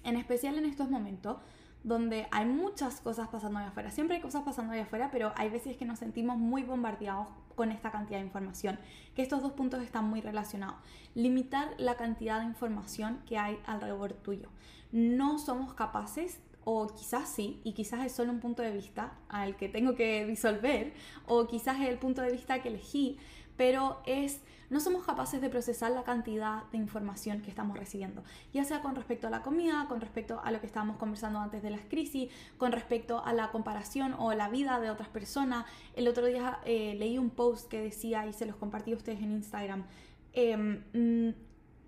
En 0.03 0.17
especial 0.17 0.57
en 0.57 0.65
estos 0.65 0.89
momentos 0.89 1.37
donde 1.83 2.27
hay 2.31 2.45
muchas 2.45 2.99
cosas 2.99 3.29
pasando 3.29 3.59
allá 3.59 3.69
afuera. 3.69 3.91
Siempre 3.91 4.17
hay 4.17 4.21
cosas 4.21 4.43
pasando 4.43 4.73
allá 4.73 4.83
afuera, 4.83 5.09
pero 5.11 5.31
hay 5.35 5.49
veces 5.49 5.77
que 5.77 5.85
nos 5.85 5.99
sentimos 5.99 6.37
muy 6.37 6.63
bombardeados 6.63 7.29
con 7.55 7.71
esta 7.71 7.91
cantidad 7.91 8.19
de 8.19 8.25
información, 8.25 8.79
que 9.15 9.21
estos 9.21 9.41
dos 9.41 9.53
puntos 9.53 9.81
están 9.81 10.05
muy 10.05 10.19
relacionados. 10.19 10.75
Limitar 11.13 11.69
la 11.77 11.95
cantidad 11.95 12.39
de 12.39 12.45
información 12.45 13.21
que 13.25 13.37
hay 13.37 13.59
alrededor 13.65 14.13
tuyo. 14.13 14.49
No 14.91 15.39
somos 15.39 15.73
capaces 15.73 16.41
o 16.65 16.87
quizás 16.87 17.29
sí, 17.29 17.59
y 17.63 17.73
quizás 17.73 18.05
es 18.05 18.13
solo 18.13 18.31
un 18.31 18.39
punto 18.39 18.61
de 18.61 18.71
vista 18.71 19.13
al 19.27 19.57
que 19.57 19.67
tengo 19.67 19.95
que 19.95 20.25
disolver, 20.25 20.93
o 21.25 21.47
quizás 21.47 21.81
es 21.81 21.89
el 21.89 21.97
punto 21.97 22.21
de 22.21 22.31
vista 22.31 22.61
que 22.61 22.69
elegí, 22.69 23.17
pero 23.57 24.01
es 24.05 24.41
no 24.73 24.79
somos 24.79 25.03
capaces 25.03 25.39
de 25.39 25.49
procesar 25.49 25.91
la 25.91 26.03
cantidad 26.03 26.63
de 26.71 26.79
información 26.79 27.41
que 27.41 27.49
estamos 27.49 27.77
recibiendo, 27.77 28.23
ya 28.53 28.63
sea 28.63 28.81
con 28.81 28.95
respecto 28.95 29.27
a 29.27 29.29
la 29.29 29.43
comida, 29.43 29.85
con 29.87 30.01
respecto 30.01 30.41
a 30.43 30.51
lo 30.51 30.59
que 30.61 30.65
estábamos 30.65 30.97
conversando 30.97 31.39
antes 31.39 31.61
de 31.61 31.69
las 31.69 31.81
crisis, 31.81 32.31
con 32.57 32.71
respecto 32.71 33.23
a 33.23 33.33
la 33.33 33.51
comparación 33.51 34.15
o 34.17 34.33
la 34.33 34.49
vida 34.49 34.79
de 34.79 34.89
otras 34.89 35.09
personas. 35.09 35.65
El 35.95 36.07
otro 36.07 36.25
día 36.25 36.59
eh, 36.65 36.95
leí 36.97 37.19
un 37.19 37.29
post 37.29 37.69
que 37.69 37.81
decía, 37.81 38.25
y 38.25 38.33
se 38.33 38.47
los 38.47 38.55
compartí 38.55 38.93
a 38.93 38.95
ustedes 38.95 39.19
en 39.19 39.33
Instagram, 39.33 39.85
em, 40.33 40.83
mm, 40.93 41.35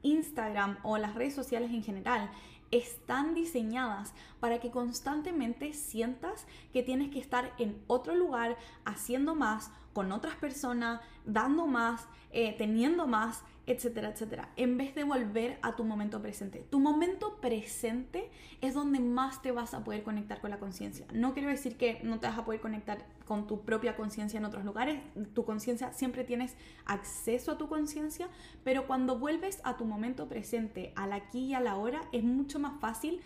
Instagram 0.04 0.78
o 0.84 1.00
las 1.00 1.16
redes 1.16 1.34
sociales 1.34 1.72
en 1.72 1.82
general 1.82 2.30
están 2.70 3.34
diseñadas 3.34 4.14
para 4.40 4.60
que 4.60 4.70
constantemente 4.70 5.74
sientas 5.74 6.46
que 6.74 6.84
tienes 6.84 7.10
que 7.10 7.20
estar 7.20 7.52
en 7.58 7.82
otro 7.88 8.16
lugar 8.16 8.58
haciendo 8.86 9.34
más 9.34 9.72
con 9.96 10.12
otras 10.12 10.36
personas, 10.36 11.00
dando 11.26 11.68
más, 11.68 12.06
eh, 12.32 12.54
teniendo 12.58 13.08
más, 13.08 13.44
etcétera, 13.66 14.10
etcétera, 14.10 14.50
en 14.58 14.78
vez 14.78 14.94
de 14.94 15.06
volver 15.06 15.58
a 15.62 15.78
tu 15.78 15.86
momento 15.86 16.22
presente. 16.22 16.68
Tu 16.70 16.82
momento 16.82 17.38
presente 17.40 18.30
es 18.60 18.74
donde 18.74 19.00
más 19.00 19.42
te 19.42 19.54
vas 19.54 19.74
a 19.74 19.86
poder 19.86 20.04
conectar 20.04 20.42
con 20.42 20.50
la 20.50 20.60
conciencia. 20.60 21.08
No 21.14 21.34
quiero 21.34 21.48
decir 21.48 21.78
que 21.78 22.02
no 22.04 22.20
te 22.20 22.28
vas 22.28 22.38
a 22.38 22.44
poder 22.44 22.60
conectar 22.60 23.08
con 23.24 23.48
tu 23.48 23.62
propia 23.62 23.96
conciencia 23.96 24.38
en 24.38 24.44
otros 24.44 24.66
lugares. 24.66 25.02
Tu 25.34 25.46
conciencia 25.46 25.94
siempre 25.94 26.26
tienes 26.26 26.58
acceso 26.86 27.54
a 27.54 27.58
tu 27.58 27.70
conciencia, 27.70 28.28
pero 28.66 28.88
cuando 28.88 29.18
vuelves 29.18 29.62
a 29.64 29.78
tu 29.78 29.86
momento 29.86 30.28
presente, 30.28 30.92
al 30.98 31.14
aquí 31.14 31.46
y 31.46 31.54
a 31.54 31.62
la 31.62 31.78
hora, 31.78 32.02
es 32.12 32.26
mucho 32.26 32.60
más 32.60 32.82
fácil 32.82 33.22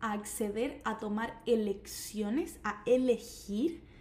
acceder 0.00 0.82
a 0.84 0.98
tomar 0.98 1.40
elecciones, 1.46 2.58
a 2.64 2.82
elegir 2.86 3.91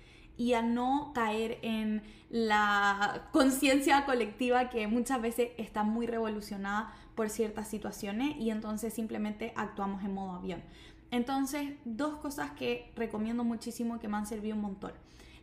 y 0.41 0.56
a 0.56 0.63
no 0.63 1.12
caer 1.13 1.60
en 1.62 2.01
la 2.32 3.27
conciencia 3.32 4.06
colectiva 4.06 4.71
que 4.71 4.88
muchas 4.88 5.21
veces 5.21 5.51
está 5.60 5.84
muy 5.84 6.08
revolucionada 6.08 6.91
por 7.13 7.30
ciertas 7.30 7.67
situaciones 7.67 8.36
y 8.39 8.49
entonces 8.49 8.91
simplemente 8.91 9.54
actuamos 9.56 10.04
en 10.04 10.15
modo 10.15 10.32
avión. 10.32 10.63
Entonces, 11.12 11.73
dos 11.86 12.15
cosas 12.15 12.49
que 12.51 12.91
recomiendo 12.95 13.43
muchísimo 13.43 13.99
que 13.99 14.08
me 14.08 14.17
han 14.17 14.25
servido 14.25 14.56
un 14.56 14.63
montón. 14.63 14.93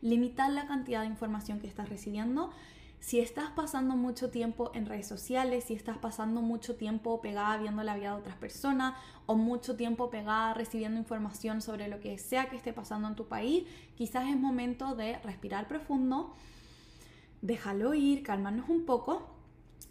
Limitar 0.03 0.51
la 0.51 0.67
cantidad 0.67 1.03
de 1.03 1.07
información 1.07 1.61
que 1.61 1.69
estás 1.69 1.89
recibiendo 1.89 2.51
si 3.01 3.21
estás 3.21 3.51
pasando 3.51 3.97
mucho 3.97 4.31
tiempo 4.31 4.71
en 4.75 4.87
redes 4.87 5.07
sociales, 5.07 5.65
si 5.65 5.75
estás 5.75 5.99
pasando 5.99 6.43
mucho 6.43 6.77
tiempo 6.77 7.21
pegada 7.21 7.57
viendo 7.57 7.83
la 7.83 7.97
vida 7.97 8.15
de 8.15 8.21
otras 8.21 8.37
personas 8.37 8.95
o 9.27 9.37
mucho 9.37 9.77
tiempo 9.77 10.11
pegada 10.11 10.55
recibiendo 10.55 10.99
información 10.99 11.63
sobre 11.63 11.89
lo 11.89 12.01
que 12.01 12.19
sea 12.19 12.49
que 12.49 12.57
esté 12.57 12.73
pasando 12.73 13.09
en 13.09 13.15
tu 13.15 13.29
país, 13.29 13.65
quizás 13.97 14.29
es 14.29 14.37
momento 14.37 14.95
de 14.95 15.19
respirar 15.19 15.69
profundo, 15.69 16.35
déjalo 17.41 17.95
ir, 17.95 18.23
calmarnos 18.23 18.69
un 18.69 18.85
poco 18.85 19.39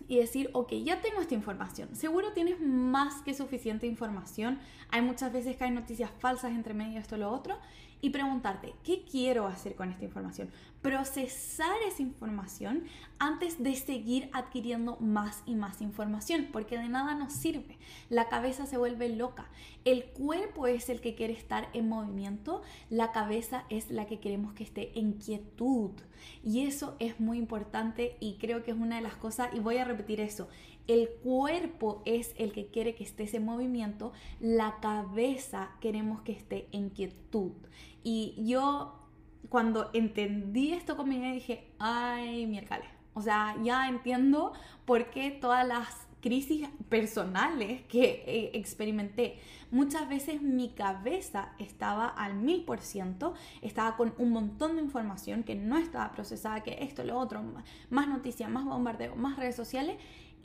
y 0.08 0.18
decir, 0.18 0.50
ok, 0.54 0.74
ya 0.84 1.02
tengo 1.02 1.22
esta 1.22 1.34
información. 1.34 1.96
Seguro 1.96 2.34
tienes 2.34 2.60
más 2.62 3.22
que 3.22 3.34
suficiente 3.34 3.88
información. 3.88 4.60
Hay 4.90 5.02
muchas 5.02 5.34
veces 5.34 5.58
que 5.58 5.66
hay 5.66 5.72
noticias 5.72 6.12
falsas 6.20 6.52
entre 6.52 6.74
medio 6.74 7.00
esto 7.00 7.16
y 7.16 7.20
lo 7.20 7.32
otro 7.32 7.58
y 8.02 8.12
preguntarte, 8.12 8.74
¿qué 8.84 9.04
quiero 9.04 9.48
hacer 9.48 9.76
con 9.76 9.92
esta 9.92 10.06
información? 10.06 10.50
Procesar 10.82 11.76
esa 11.88 12.02
información 12.02 12.84
antes 13.20 13.62
de 13.62 13.76
seguir 13.76 14.30
adquiriendo 14.34 14.98
más 15.00 15.42
y 15.46 15.56
más 15.56 15.82
información, 15.82 16.50
porque 16.52 16.78
de 16.78 16.88
nada 16.88 17.16
nos 17.16 17.34
sirve. 17.34 17.78
La 18.10 18.30
cabeza 18.30 18.66
se 18.66 18.78
vuelve 18.78 19.10
loca. 19.10 19.48
El 19.86 20.06
cuerpo 20.06 20.68
es 20.68 20.90
el 20.90 21.02
que 21.02 21.16
quiere 21.16 21.34
estar 21.34 21.70
en 21.74 21.90
movimiento, 21.90 22.62
la 22.90 23.12
cabeza 23.12 23.66
es 23.70 23.90
la 23.90 24.06
que 24.06 24.20
queremos 24.20 24.54
que 24.54 24.64
esté 24.64 24.98
en 25.00 25.14
quietud. 25.14 25.92
Y 26.44 26.62
eso 26.68 26.96
es 27.00 27.20
muy 27.20 27.38
importante 27.38 28.18
y 28.20 28.36
creo 28.36 28.64
que 28.64 28.72
es 28.72 28.78
una 28.78 28.98
de 28.98 29.02
las 29.02 29.16
cosas, 29.16 29.50
y 29.54 29.60
voy 29.60 29.78
a 29.78 29.86
repetir 29.86 30.20
eso, 30.20 30.48
el 30.88 31.10
cuerpo 31.24 32.02
es 32.06 32.34
el 32.38 32.52
que 32.52 32.68
quiere 32.68 32.96
que 32.96 33.04
estés 33.04 33.34
en 33.34 33.46
movimiento, 33.46 34.14
la 34.40 34.78
cabeza 34.82 35.72
queremos 35.82 36.22
que 36.22 36.32
esté 36.32 36.68
en 36.72 36.90
quietud. 36.90 37.52
Y 38.04 38.36
yo 38.46 38.98
cuando 39.50 39.90
entendí 39.94 40.74
esto 40.74 40.98
conmigo 40.98 41.26
dije, 41.32 41.72
ay, 41.80 42.46
miércoles. 42.48 42.88
O 43.14 43.22
sea, 43.22 43.56
ya 43.64 43.90
entiendo 43.90 44.54
por 44.86 45.10
qué 45.10 45.32
todas 45.32 45.68
las 45.68 46.08
crisis 46.22 46.68
personales 46.90 47.84
que 47.84 48.24
eh, 48.26 48.52
experimenté. 48.54 49.40
Muchas 49.72 50.10
veces 50.10 50.42
mi 50.42 50.70
cabeza 50.70 51.54
estaba 51.60 52.08
al 52.08 52.36
mil 52.36 52.64
por 52.64 52.82
ciento, 52.82 53.34
estaba 53.62 53.96
con 53.98 54.14
un 54.18 54.32
montón 54.32 54.76
de 54.76 54.82
información 54.82 55.44
que 55.44 55.56
no 55.56 55.78
estaba 55.78 56.12
procesada, 56.12 56.64
que 56.64 56.78
esto, 56.82 57.04
lo 57.04 57.18
otro, 57.18 57.44
más 57.90 58.08
noticias, 58.08 58.50
más 58.50 58.66
bombardeo, 58.66 59.16
más 59.16 59.38
redes 59.38 59.56
sociales 59.56 59.98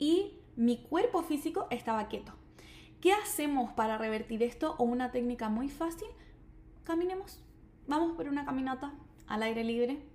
y 0.03 0.33
mi 0.57 0.79
cuerpo 0.79 1.23
físico 1.23 1.65
estaba 1.69 2.09
quieto. 2.09 2.33
¿Qué 2.99 3.13
hacemos 3.13 3.71
para 3.71 3.97
revertir 3.97 4.43
esto? 4.43 4.75
Una 4.77 5.11
técnica 5.11 5.47
muy 5.47 5.69
fácil, 5.69 6.09
caminemos. 6.83 7.41
Vamos 7.87 8.11
por 8.17 8.27
una 8.27 8.43
caminata 8.43 8.93
al 9.27 9.43
aire 9.43 9.63
libre, 9.63 10.05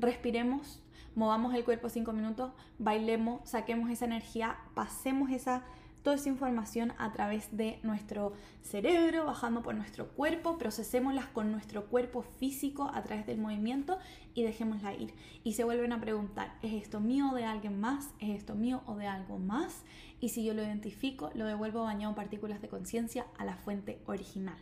respiremos, 0.00 0.82
movamos 1.14 1.54
el 1.54 1.64
cuerpo 1.64 1.88
cinco 1.88 2.12
minutos, 2.12 2.50
bailemos, 2.80 3.48
saquemos 3.48 3.88
esa 3.88 4.06
energía, 4.06 4.58
pasemos 4.74 5.30
esa 5.30 5.62
toda 6.06 6.14
esa 6.14 6.28
información 6.28 6.92
a 6.98 7.10
través 7.10 7.56
de 7.56 7.80
nuestro 7.82 8.32
cerebro, 8.62 9.24
bajando 9.24 9.64
por 9.64 9.74
nuestro 9.74 10.06
cuerpo, 10.10 10.56
procesémoslas 10.56 11.26
con 11.26 11.50
nuestro 11.50 11.86
cuerpo 11.86 12.22
físico 12.22 12.88
a 12.94 13.02
través 13.02 13.26
del 13.26 13.38
movimiento 13.38 13.98
y 14.32 14.44
dejémosla 14.44 14.94
ir. 14.94 15.12
Y 15.42 15.54
se 15.54 15.64
vuelven 15.64 15.92
a 15.92 16.00
preguntar, 16.00 16.52
¿es 16.62 16.74
esto 16.74 17.00
mío 17.00 17.30
o 17.32 17.34
de 17.34 17.44
alguien 17.44 17.80
más? 17.80 18.10
¿Es 18.20 18.30
esto 18.36 18.54
mío 18.54 18.82
o 18.86 18.94
de 18.94 19.08
algo 19.08 19.40
más? 19.40 19.82
Y 20.20 20.28
si 20.28 20.44
yo 20.44 20.54
lo 20.54 20.62
identifico, 20.62 21.32
lo 21.34 21.44
devuelvo 21.44 21.82
bañado 21.82 22.12
en 22.12 22.14
partículas 22.14 22.62
de 22.62 22.68
conciencia 22.68 23.26
a 23.36 23.44
la 23.44 23.56
fuente 23.56 24.00
original. 24.06 24.58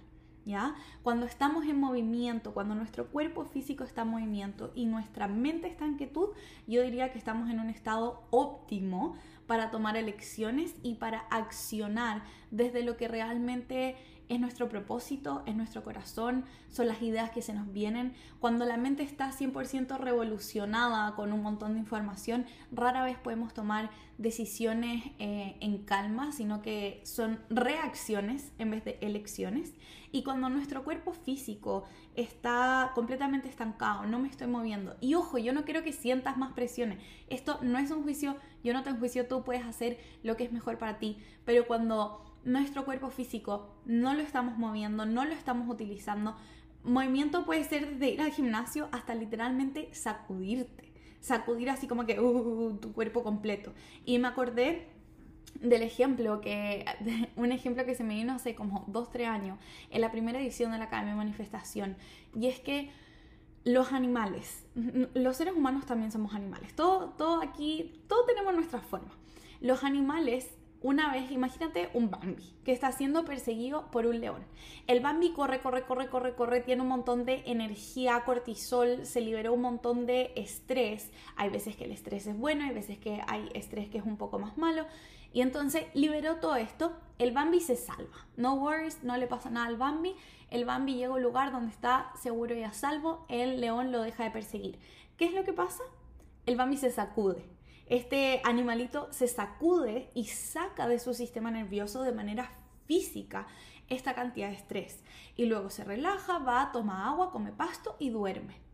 ¿Ya? 0.46 0.74
Cuando 1.02 1.26
estamos 1.26 1.66
en 1.66 1.78
movimiento, 1.78 2.52
cuando 2.54 2.74
nuestro 2.74 3.08
cuerpo 3.08 3.44
físico 3.44 3.84
está 3.84 4.02
en 4.02 4.08
movimiento 4.08 4.72
y 4.74 4.86
nuestra 4.86 5.26
mente 5.26 5.68
está 5.68 5.84
en 5.84 5.96
quietud, 5.96 6.28
yo 6.66 6.82
diría 6.82 7.12
que 7.12 7.18
estamos 7.18 7.50
en 7.50 7.60
un 7.60 7.68
estado 7.68 8.26
óptimo 8.30 9.16
para 9.46 9.70
tomar 9.70 9.96
elecciones 9.96 10.74
y 10.82 10.94
para 10.94 11.20
accionar 11.30 12.22
desde 12.50 12.82
lo 12.82 12.96
que 12.96 13.08
realmente 13.08 13.96
es 14.28 14.40
nuestro 14.40 14.68
propósito, 14.68 15.42
es 15.46 15.54
nuestro 15.54 15.82
corazón, 15.82 16.44
son 16.70 16.88
las 16.88 17.02
ideas 17.02 17.30
que 17.30 17.42
se 17.42 17.52
nos 17.52 17.72
vienen. 17.72 18.14
Cuando 18.40 18.64
la 18.64 18.76
mente 18.76 19.02
está 19.02 19.30
100% 19.30 19.98
revolucionada 19.98 21.14
con 21.14 21.32
un 21.32 21.42
montón 21.42 21.74
de 21.74 21.80
información, 21.80 22.46
rara 22.72 23.04
vez 23.04 23.18
podemos 23.18 23.52
tomar 23.52 23.90
decisiones 24.18 25.04
eh, 25.18 25.56
en 25.60 25.78
calma, 25.78 26.32
sino 26.32 26.62
que 26.62 27.00
son 27.04 27.40
reacciones 27.50 28.52
en 28.58 28.70
vez 28.70 28.84
de 28.84 28.98
elecciones. 29.00 29.74
Y 30.12 30.22
cuando 30.22 30.48
nuestro 30.48 30.84
cuerpo 30.84 31.12
físico 31.12 31.84
está 32.14 32.92
completamente 32.94 33.48
estancado, 33.48 34.06
no 34.06 34.20
me 34.20 34.28
estoy 34.28 34.46
moviendo, 34.46 34.96
y 35.00 35.14
ojo, 35.14 35.38
yo 35.38 35.52
no 35.52 35.64
quiero 35.64 35.82
que 35.82 35.92
sientas 35.92 36.36
más 36.36 36.52
presiones, 36.52 37.00
esto 37.28 37.58
no 37.62 37.78
es 37.78 37.90
un 37.90 38.04
juicio, 38.04 38.36
yo 38.62 38.72
no 38.72 38.84
te 38.84 38.90
enjuicio, 38.90 39.26
tú 39.26 39.42
puedes 39.42 39.64
hacer 39.64 39.98
lo 40.22 40.36
que 40.36 40.44
es 40.44 40.52
mejor 40.52 40.78
para 40.78 41.00
ti, 41.00 41.18
pero 41.44 41.66
cuando 41.66 42.24
nuestro 42.44 42.84
cuerpo 42.84 43.10
físico 43.10 43.74
no 43.84 44.14
lo 44.14 44.22
estamos 44.22 44.58
moviendo, 44.58 45.06
no 45.06 45.24
lo 45.24 45.32
estamos 45.32 45.68
utilizando. 45.68 46.36
Movimiento 46.82 47.44
puede 47.44 47.64
ser 47.64 47.92
desde 47.92 48.10
ir 48.10 48.20
al 48.20 48.30
gimnasio 48.30 48.88
hasta 48.92 49.14
literalmente 49.14 49.88
sacudirte, 49.94 50.92
sacudir 51.20 51.70
así 51.70 51.86
como 51.86 52.04
que 52.06 52.20
uh, 52.20 52.76
tu 52.80 52.92
cuerpo 52.92 53.22
completo. 53.22 53.72
Y 54.04 54.18
me 54.18 54.28
acordé 54.28 54.88
del 55.60 55.82
ejemplo 55.82 56.40
que, 56.40 56.84
un 57.36 57.52
ejemplo 57.52 57.84
que 57.84 57.94
se 57.94 58.04
me 58.04 58.14
vino 58.14 58.34
hace 58.34 58.54
como 58.54 58.84
2, 58.88 59.10
3 59.10 59.28
años, 59.28 59.58
en 59.90 60.00
la 60.00 60.10
primera 60.10 60.40
edición 60.40 60.72
de 60.72 60.78
la 60.78 60.84
Academia 60.84 61.14
Manifestación, 61.14 61.96
y 62.34 62.48
es 62.48 62.60
que 62.60 62.90
los 63.64 63.92
animales, 63.92 64.66
los 65.14 65.38
seres 65.38 65.54
humanos 65.54 65.86
también 65.86 66.12
somos 66.12 66.34
animales, 66.34 66.74
todo, 66.74 67.10
todo 67.16 67.40
aquí, 67.40 68.02
todo 68.08 68.26
tenemos 68.26 68.54
nuestra 68.54 68.80
forma. 68.80 69.10
Los 69.60 69.84
animales 69.84 70.50
una 70.84 71.10
vez, 71.10 71.30
imagínate 71.30 71.88
un 71.94 72.10
Bambi 72.10 72.52
que 72.62 72.70
está 72.70 72.92
siendo 72.92 73.24
perseguido 73.24 73.90
por 73.90 74.04
un 74.04 74.20
león. 74.20 74.44
El 74.86 75.00
Bambi 75.00 75.32
corre, 75.32 75.60
corre, 75.60 75.86
corre, 75.86 76.10
corre, 76.10 76.34
corre, 76.34 76.60
tiene 76.60 76.82
un 76.82 76.88
montón 76.88 77.24
de 77.24 77.42
energía, 77.46 78.22
cortisol, 78.26 79.06
se 79.06 79.22
liberó 79.22 79.54
un 79.54 79.62
montón 79.62 80.04
de 80.04 80.32
estrés. 80.36 81.10
Hay 81.36 81.48
veces 81.48 81.74
que 81.74 81.84
el 81.84 81.92
estrés 81.92 82.26
es 82.26 82.36
bueno, 82.36 82.66
hay 82.66 82.74
veces 82.74 82.98
que 82.98 83.22
hay 83.28 83.48
estrés 83.54 83.88
que 83.88 83.96
es 83.96 84.04
un 84.04 84.18
poco 84.18 84.38
más 84.38 84.58
malo. 84.58 84.84
Y 85.32 85.40
entonces 85.40 85.86
liberó 85.94 86.36
todo 86.36 86.56
esto, 86.56 86.92
el 87.18 87.32
Bambi 87.32 87.60
se 87.60 87.76
salva. 87.76 88.26
No 88.36 88.56
worries, 88.56 89.02
no 89.02 89.16
le 89.16 89.26
pasa 89.26 89.48
nada 89.48 89.68
al 89.68 89.78
Bambi. 89.78 90.14
El 90.50 90.66
Bambi 90.66 90.96
llega 90.96 91.14
a 91.14 91.16
un 91.16 91.22
lugar 91.22 91.50
donde 91.50 91.72
está 91.72 92.12
seguro 92.20 92.54
y 92.54 92.62
a 92.62 92.74
salvo, 92.74 93.24
el 93.30 93.58
león 93.58 93.90
lo 93.90 94.02
deja 94.02 94.24
de 94.24 94.30
perseguir. 94.30 94.78
¿Qué 95.16 95.24
es 95.24 95.32
lo 95.32 95.44
que 95.44 95.54
pasa? 95.54 95.82
El 96.44 96.56
Bambi 96.56 96.76
se 96.76 96.90
sacude 96.90 97.54
este 97.86 98.40
animalito 98.44 99.08
se 99.10 99.28
sacude 99.28 100.10
y 100.14 100.24
saca 100.26 100.88
de 100.88 100.98
su 100.98 101.14
sistema 101.14 101.50
nervioso 101.50 102.02
de 102.02 102.12
manera 102.12 102.50
física 102.86 103.46
esta 103.88 104.14
cantidad 104.14 104.48
de 104.48 104.56
estrés. 104.56 105.02
Y 105.36 105.46
luego 105.46 105.70
se 105.70 105.84
relaja, 105.84 106.38
va, 106.38 106.72
toma 106.72 107.08
agua, 107.08 107.30
come 107.30 107.52
pasto 107.52 107.96
y 107.98 108.10
duerme. 108.10 108.64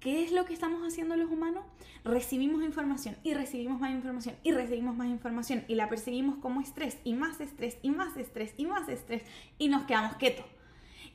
¿Qué 0.00 0.22
es 0.22 0.32
lo 0.32 0.44
que 0.44 0.52
estamos 0.52 0.82
haciendo 0.86 1.16
los 1.16 1.30
humanos? 1.30 1.64
Recibimos 2.04 2.62
información 2.62 3.16
y 3.22 3.32
recibimos 3.32 3.80
más 3.80 3.90
información 3.90 4.36
y 4.42 4.52
recibimos 4.52 4.94
más 4.94 5.08
información 5.08 5.64
y 5.66 5.76
la 5.76 5.88
percibimos 5.88 6.36
como 6.36 6.60
estrés 6.60 6.98
y 7.04 7.14
más 7.14 7.40
estrés 7.40 7.78
y 7.80 7.90
más 7.90 8.14
estrés 8.18 8.52
y 8.58 8.66
más 8.66 8.86
estrés 8.90 9.22
y 9.56 9.68
nos 9.68 9.84
quedamos 9.84 10.16
quietos 10.16 10.44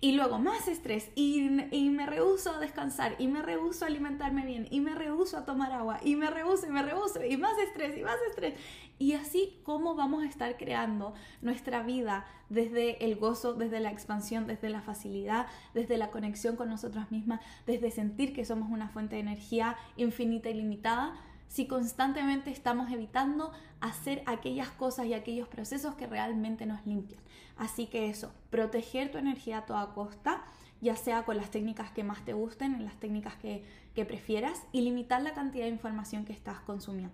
y 0.02 0.14
luego 0.14 0.40
más 0.40 0.68
estrés 0.68 1.10
y, 1.16 1.42
me 1.50 2.06
rehuso 2.06 2.54
a 2.54 2.60
descansar 2.60 3.16
y 3.20 3.28
me 3.28 3.42
rehuso 3.42 3.84
a 3.84 3.90
alimentarme 3.90 4.46
bien 4.46 4.68
y 4.72 4.80
me 4.80 4.96
rehuso 4.96 5.38
a 5.38 5.46
tomar 5.46 5.74
agua 5.74 6.00
y 6.04 6.16
me 6.16 6.30
rehuso 6.30 6.68
y 6.68 6.70
me 6.70 6.82
rehuso 6.82 7.24
y 7.24 7.36
más 7.36 7.58
estrés 7.58 7.98
y 7.98 8.04
más 8.04 8.18
estrés. 8.30 8.54
Y 8.98 9.14
así 9.14 9.60
cómo 9.64 9.96
vamos 9.96 10.24
a 10.24 10.28
estar 10.28 10.58
creando 10.58 11.14
nuestra 11.42 11.84
vida 11.84 12.26
desde 12.50 13.04
el 13.06 13.18
gozo, 13.18 13.54
desde 13.54 13.80
la 13.80 13.92
expansión, 13.92 14.48
desde 14.48 14.70
la 14.70 14.82
facilidad, 14.82 15.48
desde 15.74 15.98
la 15.98 16.12
conexión 16.12 16.56
con 16.56 16.70
nosotras 16.70 17.12
mismas, 17.12 17.42
desde 17.66 17.92
sentir 17.92 18.34
que 18.34 18.46
somos 18.46 18.70
una 18.72 18.90
fuente 18.90 19.16
de 19.16 19.22
energía 19.22 19.76
infinita 19.98 20.50
y 20.50 20.56
limitada 20.56 21.14
si 21.50 21.66
constantemente 21.68 22.52
estamos 22.52 22.92
evitando 22.92 23.52
hacer 23.82 24.22
aquellas 24.28 24.70
cosas 24.70 25.08
y 25.08 25.14
aquellos 25.14 25.48
procesos 25.48 25.96
que 25.96 26.08
realmente 26.08 26.66
nos 26.66 26.86
limpian. 26.86 27.20
Así 27.60 27.88
que 27.88 28.10
eso, 28.10 28.32
proteger 28.50 29.12
tu 29.12 29.18
energía 29.18 29.60
a 29.60 29.66
toda 29.66 29.94
costa, 29.94 30.44
ya 30.82 30.96
sea 30.96 31.24
con 31.24 31.36
las 31.36 31.52
técnicas 31.52 31.92
que 31.92 32.06
más 32.06 32.24
te 32.24 32.32
gusten, 32.32 32.74
en 32.74 32.86
las 32.86 32.98
técnicas 33.00 33.36
que, 33.36 33.64
que 33.94 34.06
prefieras, 34.06 34.64
y 34.72 34.82
limitar 34.82 35.22
la 35.22 35.34
cantidad 35.34 35.66
de 35.66 35.72
información 35.72 36.24
que 36.24 36.32
estás 36.32 36.62
consumiendo. 36.62 37.14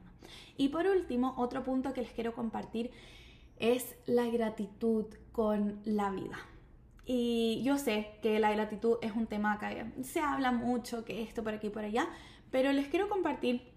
Y 0.56 0.70
por 0.70 0.86
último, 0.86 1.34
otro 1.38 1.64
punto 1.64 1.94
que 1.94 2.02
les 2.02 2.12
quiero 2.12 2.34
compartir 2.34 2.92
es 3.58 3.96
la 4.06 4.28
gratitud 4.28 5.06
con 5.32 5.80
la 5.84 6.12
vida. 6.12 6.38
Y 7.08 7.62
yo 7.64 7.80
sé 7.80 8.12
que 8.22 8.40
la 8.40 8.52
gratitud 8.52 8.98
es 9.02 9.14
un 9.14 9.26
tema 9.26 9.58
que 9.58 10.04
se 10.04 10.20
habla 10.20 10.52
mucho, 10.52 11.06
que 11.06 11.24
esto 11.24 11.44
por 11.44 11.56
aquí 11.56 11.68
y 11.68 11.72
por 11.72 11.84
allá, 11.84 12.08
pero 12.52 12.72
les 12.72 12.88
quiero 12.88 13.10
compartir 13.10 13.74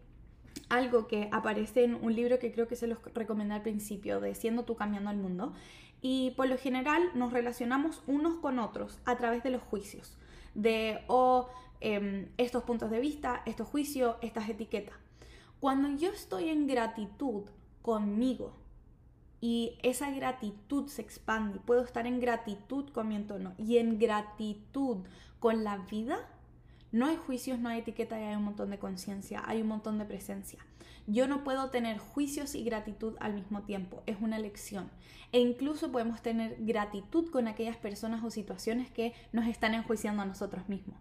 algo 0.68 1.06
que 1.06 1.28
aparece 1.32 1.84
en 1.84 1.94
un 1.94 2.14
libro 2.14 2.38
que 2.38 2.52
creo 2.52 2.68
que 2.68 2.76
se 2.76 2.86
los 2.86 2.98
recomendé 3.14 3.54
al 3.54 3.62
principio, 3.62 4.20
de 4.20 4.34
Siendo 4.34 4.64
tú 4.64 4.76
cambiando 4.76 5.10
el 5.10 5.16
mundo. 5.16 5.54
Y 6.00 6.32
por 6.32 6.48
lo 6.48 6.56
general 6.56 7.10
nos 7.14 7.32
relacionamos 7.32 8.02
unos 8.06 8.36
con 8.36 8.58
otros 8.58 8.98
a 9.04 9.16
través 9.16 9.42
de 9.42 9.50
los 9.50 9.62
juicios, 9.62 10.16
de 10.54 11.00
o 11.08 11.48
em, 11.80 12.28
estos 12.36 12.62
puntos 12.64 12.90
de 12.90 13.00
vista, 13.00 13.42
estos 13.46 13.68
juicios, 13.68 14.16
estas 14.22 14.48
etiquetas. 14.48 14.96
Cuando 15.60 15.88
yo 15.96 16.10
estoy 16.10 16.48
en 16.48 16.66
gratitud 16.66 17.44
conmigo 17.82 18.52
y 19.40 19.78
esa 19.82 20.10
gratitud 20.10 20.88
se 20.88 21.02
expande 21.02 21.58
puedo 21.60 21.82
estar 21.82 22.06
en 22.06 22.20
gratitud 22.20 22.90
con 22.90 23.08
mi 23.08 23.16
entorno 23.16 23.54
y 23.56 23.78
en 23.78 23.98
gratitud 23.98 24.98
con 25.40 25.64
la 25.64 25.78
vida, 25.78 26.28
no 26.90 27.06
hay 27.06 27.16
juicios, 27.16 27.58
no 27.58 27.68
hay 27.68 27.80
etiqueta 27.80 28.18
y 28.18 28.24
hay 28.24 28.36
un 28.36 28.44
montón 28.44 28.70
de 28.70 28.78
conciencia, 28.78 29.42
hay 29.46 29.60
un 29.60 29.68
montón 29.68 29.98
de 29.98 30.04
presencia. 30.04 30.58
Yo 31.06 31.26
no 31.26 31.42
puedo 31.42 31.70
tener 31.70 31.98
juicios 31.98 32.54
y 32.54 32.64
gratitud 32.64 33.16
al 33.20 33.34
mismo 33.34 33.62
tiempo, 33.62 34.02
es 34.06 34.18
una 34.20 34.36
elección. 34.36 34.90
E 35.32 35.40
incluso 35.40 35.90
podemos 35.90 36.22
tener 36.22 36.56
gratitud 36.60 37.30
con 37.30 37.48
aquellas 37.48 37.76
personas 37.76 38.22
o 38.24 38.30
situaciones 38.30 38.90
que 38.90 39.14
nos 39.32 39.46
están 39.46 39.74
enjuiciando 39.74 40.22
a 40.22 40.26
nosotros 40.26 40.68
mismos. 40.68 40.98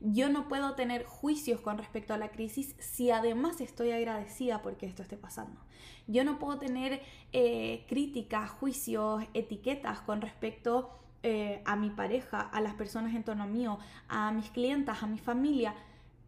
Yo 0.00 0.28
no 0.28 0.48
puedo 0.48 0.74
tener 0.74 1.04
juicios 1.04 1.60
con 1.60 1.78
respecto 1.78 2.12
a 2.12 2.18
la 2.18 2.30
crisis 2.30 2.74
si 2.78 3.10
además 3.10 3.60
estoy 3.60 3.90
agradecida 3.90 4.60
porque 4.60 4.86
esto 4.86 5.02
esté 5.02 5.16
pasando. 5.16 5.60
Yo 6.06 6.24
no 6.24 6.38
puedo 6.38 6.58
tener 6.58 7.00
eh, 7.32 7.86
críticas, 7.88 8.50
juicios, 8.50 9.24
etiquetas 9.32 10.00
con 10.00 10.20
respecto 10.20 10.90
eh, 11.26 11.62
a 11.64 11.74
mi 11.74 11.88
pareja, 11.88 12.42
a 12.42 12.60
las 12.60 12.74
personas 12.74 13.14
en 13.14 13.24
torno 13.24 13.46
mío, 13.46 13.78
a 14.08 14.30
mis 14.30 14.50
clientas, 14.50 15.02
a 15.02 15.06
mi 15.06 15.18
familia, 15.18 15.74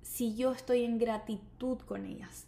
si 0.00 0.34
yo 0.34 0.52
estoy 0.52 0.84
en 0.84 0.98
gratitud 0.98 1.78
con 1.80 2.06
ellas. 2.06 2.46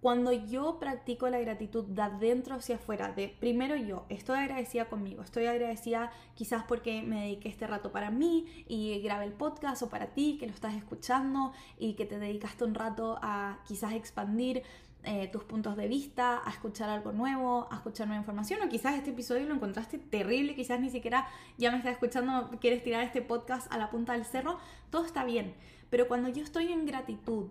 Cuando 0.00 0.32
yo 0.32 0.80
practico 0.80 1.28
la 1.28 1.38
gratitud 1.38 1.84
de 1.84 2.02
adentro 2.02 2.56
hacia 2.56 2.76
afuera, 2.76 3.12
de 3.12 3.28
primero 3.28 3.76
yo, 3.76 4.06
estoy 4.08 4.38
agradecida 4.38 4.86
conmigo, 4.86 5.22
estoy 5.22 5.46
agradecida 5.46 6.10
quizás 6.34 6.64
porque 6.64 7.02
me 7.02 7.22
dediqué 7.22 7.48
este 7.48 7.68
rato 7.68 7.92
para 7.92 8.10
mí 8.10 8.46
y 8.66 9.00
grabé 9.00 9.26
el 9.26 9.32
podcast 9.32 9.80
o 9.82 9.88
para 9.88 10.06
ti 10.06 10.36
que 10.38 10.46
lo 10.46 10.52
estás 10.52 10.74
escuchando 10.74 11.52
y 11.78 11.94
que 11.94 12.06
te 12.06 12.18
dedicaste 12.18 12.64
un 12.64 12.74
rato 12.74 13.20
a 13.22 13.60
quizás 13.68 13.92
expandir 13.92 14.64
eh, 15.04 15.28
tus 15.32 15.44
puntos 15.44 15.76
de 15.76 15.88
vista, 15.88 16.42
a 16.44 16.50
escuchar 16.50 16.90
algo 16.90 17.12
nuevo, 17.12 17.68
a 17.70 17.76
escuchar 17.76 18.08
nueva 18.08 18.20
información, 18.20 18.60
o 18.62 18.68
quizás 18.68 18.96
este 18.96 19.10
episodio 19.10 19.46
lo 19.46 19.54
encontraste 19.54 19.98
terrible, 19.98 20.54
quizás 20.54 20.80
ni 20.80 20.90
siquiera 20.90 21.28
ya 21.56 21.70
me 21.70 21.78
estás 21.78 21.92
escuchando, 21.92 22.50
quieres 22.60 22.82
tirar 22.82 23.02
este 23.04 23.22
podcast 23.22 23.72
a 23.72 23.78
la 23.78 23.90
punta 23.90 24.14
del 24.14 24.24
cerro, 24.24 24.58
todo 24.90 25.04
está 25.04 25.24
bien. 25.24 25.54
Pero 25.88 26.08
cuando 26.08 26.28
yo 26.28 26.42
estoy 26.42 26.72
en 26.72 26.84
gratitud 26.84 27.46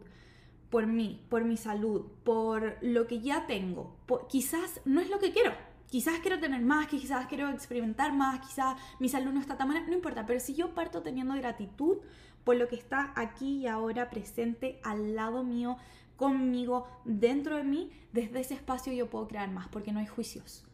por 0.70 0.86
mí, 0.88 1.26
por 1.30 1.46
mi 1.46 1.58
salud, 1.58 2.06
por 2.24 2.78
lo 2.82 3.08
que 3.08 3.22
ya 3.22 3.48
tengo, 3.48 3.96
quizás 4.30 4.82
no 4.86 5.00
es 5.00 5.10
lo 5.10 5.20
que 5.20 5.32
quiero, 5.32 5.54
quizás 5.90 6.20
quiero 6.20 6.40
tener 6.40 6.62
más, 6.62 6.88
quizás 6.88 7.28
quiero 7.28 7.50
experimentar 7.50 8.14
más, 8.14 8.46
quizás 8.46 8.76
mi 9.00 9.10
salud 9.10 9.32
no 9.32 9.40
está 9.40 9.58
tan 9.58 9.70
buena, 9.70 9.88
no 9.88 9.94
importa, 9.94 10.26
pero 10.26 10.40
si 10.40 10.54
yo 10.54 10.76
parto 10.76 11.02
teniendo 11.02 11.34
gratitud 11.36 11.98
por 12.44 12.56
lo 12.56 12.68
que 12.68 12.76
está 12.76 13.14
aquí 13.16 13.60
y 13.60 13.68
ahora 13.68 14.10
presente 14.10 14.80
al 14.84 15.16
lado 15.16 15.44
mío, 15.44 15.78
conmigo, 16.18 16.88
dentro 17.06 17.56
de 17.56 17.64
mí, 17.64 17.92
desde 18.12 18.42
ese 18.42 18.56
espacio 18.56 18.92
yo 18.92 19.10
puedo 19.10 19.28
crear 19.28 19.50
más, 19.50 19.70
porque 19.70 19.94
no 19.94 20.00
hay 20.00 20.08
juicios. 20.08 20.66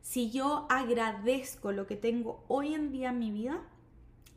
Si 0.00 0.30
yo 0.30 0.66
agradezco 0.68 1.72
lo 1.72 1.86
que 1.86 1.96
tengo 1.96 2.44
hoy 2.48 2.74
en 2.74 2.92
día 2.92 3.10
en 3.10 3.18
mi 3.18 3.30
vida, 3.30 3.62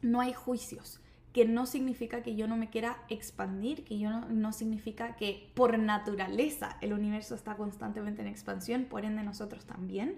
no 0.01 0.21
hay 0.21 0.33
juicios, 0.33 0.99
que 1.33 1.45
no 1.45 1.65
significa 1.65 2.23
que 2.23 2.35
yo 2.35 2.47
no 2.47 2.55
me 2.55 2.69
quiera 2.69 3.03
expandir, 3.09 3.83
que 3.83 3.99
yo 3.99 4.09
no, 4.09 4.29
no 4.29 4.53
significa 4.53 5.15
que 5.15 5.51
por 5.53 5.77
naturaleza 5.77 6.77
el 6.81 6.93
universo 6.93 7.35
está 7.35 7.57
constantemente 7.57 8.21
en 8.21 8.29
expansión, 8.29 8.85
por 8.85 9.03
ende 9.05 9.21
nosotros 9.21 9.65
también, 9.65 10.17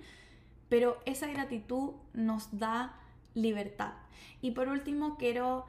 pero 0.70 0.98
esa 1.06 1.28
gratitud 1.28 1.94
nos 2.14 2.60
da 2.60 3.00
libertad. 3.34 3.94
Y 4.42 4.52
por 4.52 4.68
último, 4.68 5.18
quiero 5.18 5.66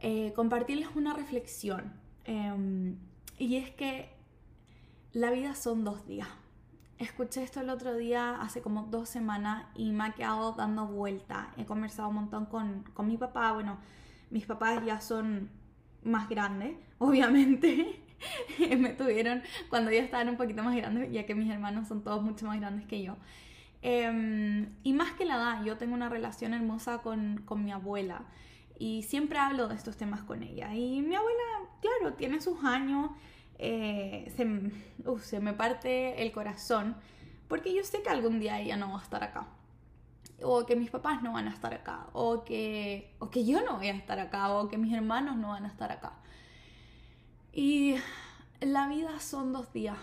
eh, 0.00 0.32
compartirles 0.34 0.88
una 0.94 1.14
reflexión. 1.14 1.92
Em, 2.24 2.96
y 3.38 3.56
es 3.56 3.70
que 3.70 4.08
la 5.12 5.30
vida 5.30 5.54
son 5.54 5.84
dos 5.84 6.06
días. 6.06 6.28
escuché 6.98 7.42
esto 7.44 7.60
el 7.60 7.70
otro 7.70 7.96
día, 7.96 8.40
hace 8.40 8.60
como 8.60 8.82
dos 8.84 9.08
semanas, 9.08 9.66
y 9.74 9.92
me 9.92 10.04
ha 10.04 10.12
quedado 10.12 10.52
dando 10.52 10.86
vuelta. 10.86 11.52
He 11.56 11.64
conversado 11.64 12.08
un 12.08 12.16
montón 12.16 12.46
con, 12.46 12.82
con 12.94 13.06
mi 13.06 13.16
papá. 13.16 13.52
Bueno, 13.52 13.78
mis 14.30 14.46
papás 14.46 14.84
ya 14.84 15.00
son 15.00 15.50
más 16.02 16.28
grandes, 16.28 16.76
obviamente. 16.98 18.02
me 18.78 18.90
tuvieron 18.90 19.42
cuando 19.68 19.92
ya 19.92 20.02
estaban 20.02 20.28
un 20.28 20.36
poquito 20.36 20.62
más 20.62 20.74
grandes, 20.76 21.10
ya 21.12 21.24
que 21.24 21.34
mis 21.34 21.50
hermanos 21.50 21.88
son 21.88 22.02
todos 22.02 22.22
mucho 22.22 22.46
más 22.46 22.58
grandes 22.58 22.86
que 22.86 23.02
yo. 23.02 23.16
Em, 23.80 24.74
y 24.82 24.92
más 24.92 25.12
que 25.12 25.24
la 25.24 25.36
edad, 25.36 25.64
yo 25.64 25.76
tengo 25.78 25.94
una 25.94 26.08
relación 26.08 26.52
hermosa 26.52 26.98
con, 26.98 27.42
con 27.44 27.64
mi 27.64 27.70
abuela 27.70 28.24
y 28.78 29.02
siempre 29.02 29.38
hablo 29.38 29.68
de 29.68 29.74
estos 29.74 29.96
temas 29.96 30.22
con 30.22 30.42
ella. 30.42 30.74
Y 30.74 31.02
mi 31.02 31.14
abuela, 31.14 31.42
claro, 31.80 32.14
tiene 32.14 32.40
sus 32.40 32.62
años, 32.64 33.10
eh, 33.58 34.32
se, 34.36 35.18
se 35.24 35.40
me 35.40 35.52
parte 35.52 36.22
el 36.22 36.32
corazón, 36.32 36.96
porque 37.48 37.74
yo 37.74 37.82
sé 37.82 38.02
que 38.02 38.08
algún 38.08 38.38
día 38.38 38.60
ella 38.60 38.76
no 38.76 38.92
va 38.92 39.00
a 39.00 39.02
estar 39.02 39.24
acá. 39.24 39.48
O 40.42 40.64
que 40.66 40.76
mis 40.76 40.90
papás 40.90 41.22
no 41.22 41.32
van 41.32 41.48
a 41.48 41.50
estar 41.50 41.74
acá, 41.74 42.06
o 42.12 42.44
que, 42.44 43.14
o 43.18 43.30
que 43.30 43.44
yo 43.44 43.60
no 43.64 43.78
voy 43.78 43.88
a 43.88 43.94
estar 43.94 44.20
acá, 44.20 44.52
o 44.52 44.68
que 44.68 44.78
mis 44.78 44.94
hermanos 44.94 45.36
no 45.36 45.48
van 45.48 45.64
a 45.64 45.68
estar 45.68 45.90
acá. 45.90 46.12
Y 47.52 47.96
la 48.60 48.86
vida 48.88 49.18
son 49.18 49.52
dos 49.52 49.72
días, 49.72 49.98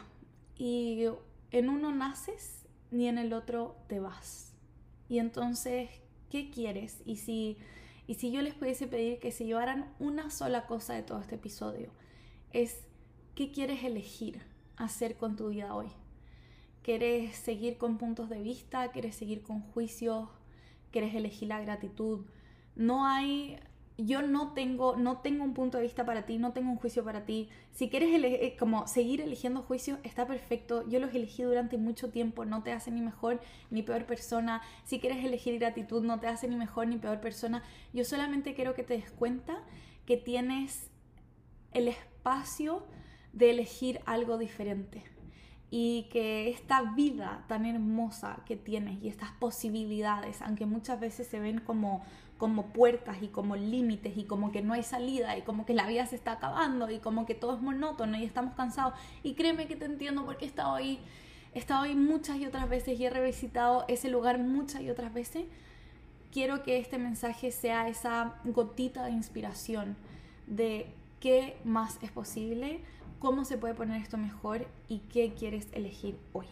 y 0.58 1.06
en 1.52 1.70
uno 1.70 1.94
naces 1.94 2.66
ni 2.92 3.08
en 3.08 3.18
el 3.18 3.32
otro 3.32 3.78
te 3.88 4.02
vas. 4.02 4.54
Y 5.08 5.20
entonces, 5.20 5.90
¿qué 6.30 6.50
quieres? 6.50 7.02
Y 7.06 7.18
si, 7.18 7.58
y 8.08 8.16
si 8.16 8.32
yo 8.32 8.42
les 8.42 8.54
pudiese 8.54 8.88
pedir 8.88 9.20
que 9.20 9.32
se 9.32 9.46
llevaran 9.46 9.94
una 10.00 10.30
sola 10.30 10.68
cosa 10.68 10.94
de 10.94 11.04
todo 11.04 11.20
este 11.20 11.36
episodio, 11.36 11.90
es 12.54 12.84
¿qué 13.34 13.52
quieres 13.52 13.84
elegir 13.84 14.42
hacer 14.78 15.18
con 15.18 15.36
tu 15.36 15.50
vida 15.50 15.74
hoy? 15.76 15.88
¿Quieres 16.84 17.36
seguir 17.36 17.78
con 17.78 17.98
puntos 17.98 18.30
de 18.30 18.42
vista? 18.42 18.92
¿Quieres 18.92 19.16
seguir 19.16 19.42
con 19.42 19.62
juicios? 19.62 20.30
¿Quieres 20.92 21.16
elegir 21.16 21.48
la 21.48 21.60
gratitud? 21.60 22.26
No 22.76 23.08
hay 23.08 23.58
yo 23.98 24.22
no 24.22 24.54
tengo, 24.54 24.98
no 24.98 25.20
tengo 25.20 25.44
un 25.44 25.54
punto 25.54 25.78
de 25.78 25.84
vista 25.84 26.06
para 26.06 26.26
ti, 26.26 26.38
no 26.38 26.52
tengo 26.52 26.70
un 26.70 26.78
juicio 26.78 27.04
para 27.04 27.26
ti. 27.26 27.50
Si 27.72 27.90
quieres 27.90 28.10
eh, 28.24 28.56
como 28.60 28.88
seguir 28.88 29.22
eligiendo 29.22 29.62
juicios, 29.62 30.00
está 30.04 30.28
perfecto. 30.28 30.88
Yo 30.90 31.00
los 31.00 31.14
elegí 31.14 31.44
durante 31.44 31.78
mucho 31.78 32.10
tiempo, 32.10 32.44
no 32.44 32.62
te 32.62 32.74
hace 32.74 32.92
ni 32.92 33.02
mejor 33.02 33.40
ni 33.72 33.84
peor 33.84 34.06
persona. 34.06 34.62
Si 34.84 35.00
quieres 35.00 35.24
elegir 35.24 35.58
gratitud, 35.60 36.04
no 36.04 36.20
te 36.20 36.28
hace 36.28 36.48
ni 36.48 36.58
mejor 36.58 36.88
ni 36.88 36.98
peor 36.98 37.22
persona. 37.22 37.64
Yo 37.94 38.04
solamente 38.04 38.54
quiero 38.54 38.74
que 38.74 38.84
te 38.84 38.96
des 38.96 39.12
cuenta 39.12 39.64
que 40.06 40.18
tienes 40.18 40.90
el 41.72 41.88
espacio 41.88 42.86
de 43.32 43.52
elegir 43.52 44.02
algo 44.06 44.38
diferente. 44.38 45.15
Y 45.72 46.08
que 46.12 46.50
esta 46.50 46.82
vida 46.94 47.44
tan 47.48 47.66
hermosa 47.66 48.40
que 48.46 48.56
tienes 48.56 49.02
y 49.04 49.10
estas 49.10 49.32
posibilidades, 49.32 50.42
aunque 50.42 50.66
muchas 50.66 51.00
veces 51.00 51.28
se 51.28 51.40
ven 51.40 51.60
como 51.60 52.04
como 52.38 52.68
puertas 52.74 53.18
y 53.22 53.28
como 53.30 53.56
límites 53.56 54.18
y 54.18 54.26
como 54.26 54.52
que 54.52 54.62
no 54.62 54.74
hay 54.74 54.84
salida 54.84 55.38
y 55.38 55.42
como 55.42 55.66
que 55.66 55.74
la 55.74 55.88
vida 55.88 56.06
se 56.06 56.16
está 56.16 56.34
acabando 56.34 56.90
y 56.90 57.00
como 57.00 57.26
que 57.26 57.34
todo 57.34 57.56
es 57.56 57.62
monótono 57.62 58.18
y 58.18 58.26
estamos 58.26 58.56
cansados. 58.56 58.94
Y 59.24 59.36
créeme 59.36 59.68
que 59.68 59.76
te 59.76 59.86
entiendo 59.86 60.26
porque 60.26 60.46
he 60.46 60.48
estado 60.48 60.76
ahí, 60.76 61.00
he 61.54 61.60
estado 61.60 61.84
ahí 61.84 61.96
muchas 61.96 62.38
y 62.38 62.46
otras 62.46 62.70
veces 62.70 63.00
y 63.00 63.06
he 63.06 63.10
revisitado 63.10 63.86
ese 63.88 64.10
lugar 64.10 64.40
muchas 64.40 64.82
y 64.82 64.90
otras 64.90 65.14
veces. 65.14 65.46
Quiero 66.32 66.64
que 66.64 66.78
este 66.78 66.98
mensaje 66.98 67.52
sea 67.52 67.88
esa 67.88 68.36
gotita 68.44 69.06
de 69.06 69.12
inspiración 69.12 69.96
de 70.48 70.94
qué 71.22 71.58
más 71.64 71.98
es 72.02 72.12
posible, 72.12 72.82
cómo 73.20 73.46
se 73.46 73.58
puede 73.58 73.74
poner 73.74 74.02
esto 74.02 74.18
mejor 74.18 74.68
y 74.88 75.00
qué 75.12 75.34
quieres 75.34 75.68
elegir 75.74 76.18
hoy. 76.34 76.48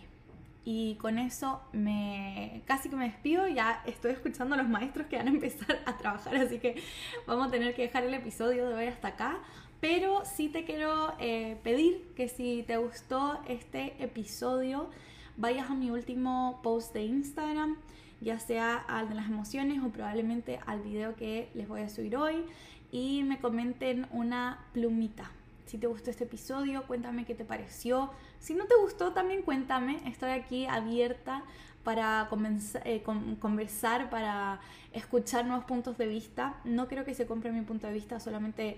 Y 0.65 0.95
con 0.95 1.19
eso 1.19 1.61
me 1.73 2.61
casi 2.65 2.89
que 2.89 2.95
me 2.95 3.05
despido, 3.05 3.47
ya 3.47 3.83
estoy 3.85 4.11
escuchando 4.11 4.55
a 4.55 4.57
los 4.57 4.69
maestros 4.69 5.07
que 5.07 5.17
van 5.17 5.27
a 5.27 5.31
empezar 5.31 5.81
a 5.85 5.97
trabajar, 5.97 6.35
así 6.37 6.59
que 6.59 6.81
vamos 7.27 7.47
a 7.47 7.51
tener 7.51 7.75
que 7.75 7.81
dejar 7.83 8.03
el 8.03 8.13
episodio 8.13 8.69
de 8.69 8.75
hoy 8.75 8.85
hasta 8.85 9.09
acá. 9.09 9.39
Pero 9.81 10.23
sí 10.23 10.47
te 10.47 10.63
quiero 10.63 11.13
eh, 11.19 11.57
pedir 11.61 12.13
que 12.15 12.29
si 12.29 12.63
te 12.63 12.77
gustó 12.77 13.41
este 13.49 14.01
episodio, 14.01 14.89
vayas 15.35 15.69
a 15.69 15.73
mi 15.73 15.91
último 15.91 16.61
post 16.63 16.93
de 16.93 17.03
Instagram, 17.03 17.75
ya 18.21 18.39
sea 18.39 18.77
al 18.77 19.09
de 19.09 19.15
las 19.15 19.27
emociones 19.27 19.83
o 19.83 19.89
probablemente 19.89 20.61
al 20.65 20.79
video 20.79 21.17
que 21.17 21.49
les 21.53 21.67
voy 21.67 21.81
a 21.81 21.89
subir 21.89 22.15
hoy, 22.15 22.45
y 22.93 23.23
me 23.23 23.39
comenten 23.39 24.07
una 24.11 24.65
plumita 24.71 25.29
si 25.65 25.77
te 25.77 25.87
gustó 25.87 26.09
este 26.09 26.25
episodio, 26.25 26.85
cuéntame 26.87 27.25
qué 27.25 27.35
te 27.35 27.45
pareció. 27.45 28.11
Si 28.39 28.53
no 28.53 28.65
te 28.65 28.75
gustó, 28.75 29.13
también 29.13 29.41
cuéntame. 29.41 30.01
Estoy 30.05 30.31
aquí 30.31 30.65
abierta 30.65 31.43
para 31.83 32.29
eh, 32.85 33.03
conversar, 33.39 34.09
para 34.09 34.59
escuchar 34.91 35.45
nuevos 35.45 35.65
puntos 35.65 35.97
de 35.97 36.07
vista. 36.07 36.55
No 36.63 36.87
creo 36.87 37.05
que 37.05 37.13
se 37.13 37.25
compre 37.25 37.51
mi 37.51 37.61
punto 37.61 37.87
de 37.87 37.93
vista, 37.93 38.19
solamente 38.19 38.77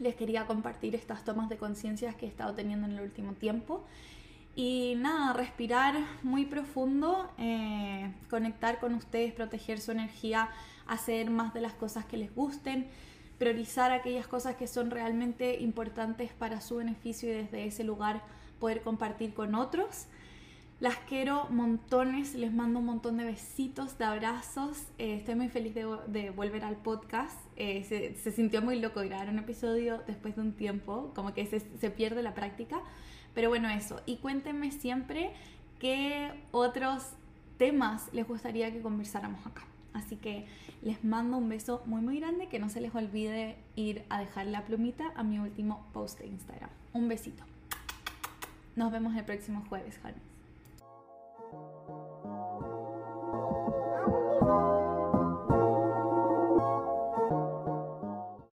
les 0.00 0.14
quería 0.14 0.46
compartir 0.46 0.94
estas 0.94 1.24
tomas 1.24 1.48
de 1.48 1.56
conciencia 1.56 2.12
que 2.14 2.26
he 2.26 2.28
estado 2.28 2.54
teniendo 2.54 2.86
en 2.86 2.94
el 2.94 3.00
último 3.00 3.32
tiempo. 3.32 3.84
Y 4.54 4.94
nada, 4.96 5.34
respirar 5.34 5.94
muy 6.22 6.46
profundo, 6.46 7.30
eh, 7.38 8.12
conectar 8.30 8.78
con 8.80 8.94
ustedes, 8.94 9.32
proteger 9.32 9.80
su 9.80 9.92
energía, 9.92 10.50
hacer 10.86 11.30
más 11.30 11.52
de 11.52 11.60
las 11.60 11.74
cosas 11.74 12.06
que 12.06 12.16
les 12.16 12.34
gusten 12.34 12.86
priorizar 13.38 13.90
aquellas 13.90 14.26
cosas 14.26 14.56
que 14.56 14.66
son 14.66 14.90
realmente 14.90 15.60
importantes 15.60 16.32
para 16.32 16.60
su 16.60 16.76
beneficio 16.76 17.28
y 17.28 17.32
desde 17.32 17.66
ese 17.66 17.84
lugar 17.84 18.22
poder 18.58 18.82
compartir 18.82 19.34
con 19.34 19.54
otros. 19.54 20.06
Las 20.78 20.96
quiero 21.08 21.46
montones, 21.48 22.34
les 22.34 22.52
mando 22.52 22.80
un 22.80 22.86
montón 22.86 23.16
de 23.16 23.24
besitos, 23.24 23.96
de 23.96 24.04
abrazos. 24.04 24.88
Eh, 24.98 25.16
estoy 25.16 25.34
muy 25.34 25.48
feliz 25.48 25.74
de, 25.74 26.30
volver 26.30 26.64
al 26.64 26.76
podcast. 26.76 27.38
Eh, 27.56 28.14
se, 28.22 28.30
sintió 28.30 28.60
muy 28.60 28.78
loco 28.78 29.00
grabar 29.00 29.30
un 29.30 29.38
episodio 29.38 30.02
después 30.06 30.36
de 30.36 30.42
un 30.42 30.52
tiempo, 30.52 31.12
como 31.14 31.32
que 31.32 31.46
se, 31.46 31.60
se 31.60 31.90
pierde 31.90 32.22
la 32.22 32.34
práctica. 32.34 32.82
Pero 33.34 33.48
bueno, 33.48 33.70
eso. 33.70 34.02
Y 34.04 34.16
cuéntenme 34.16 34.70
siempre 34.70 35.32
qué 35.78 36.44
otros 36.50 37.12
temas 37.56 38.12
les 38.12 38.28
gustaría 38.28 38.70
que 38.70 38.82
conversáramos 38.82 39.46
acá. 39.46 39.62
Así 39.96 40.16
que 40.16 40.46
les 40.82 41.02
mando 41.04 41.38
un 41.38 41.48
beso 41.48 41.82
muy 41.86 42.02
muy 42.02 42.20
grande, 42.20 42.48
que 42.48 42.58
no 42.58 42.68
se 42.68 42.80
les 42.80 42.94
olvide 42.94 43.56
ir 43.76 44.04
a 44.10 44.20
dejar 44.20 44.46
la 44.46 44.64
plumita 44.64 45.12
a 45.16 45.22
mi 45.22 45.38
último 45.38 45.86
post 45.92 46.18
de 46.18 46.26
Instagram. 46.26 46.70
Un 46.92 47.08
besito. 47.08 47.44
Nos 48.76 48.92
vemos 48.92 49.16
el 49.16 49.24
próximo 49.24 49.64
jueves. 49.68 49.98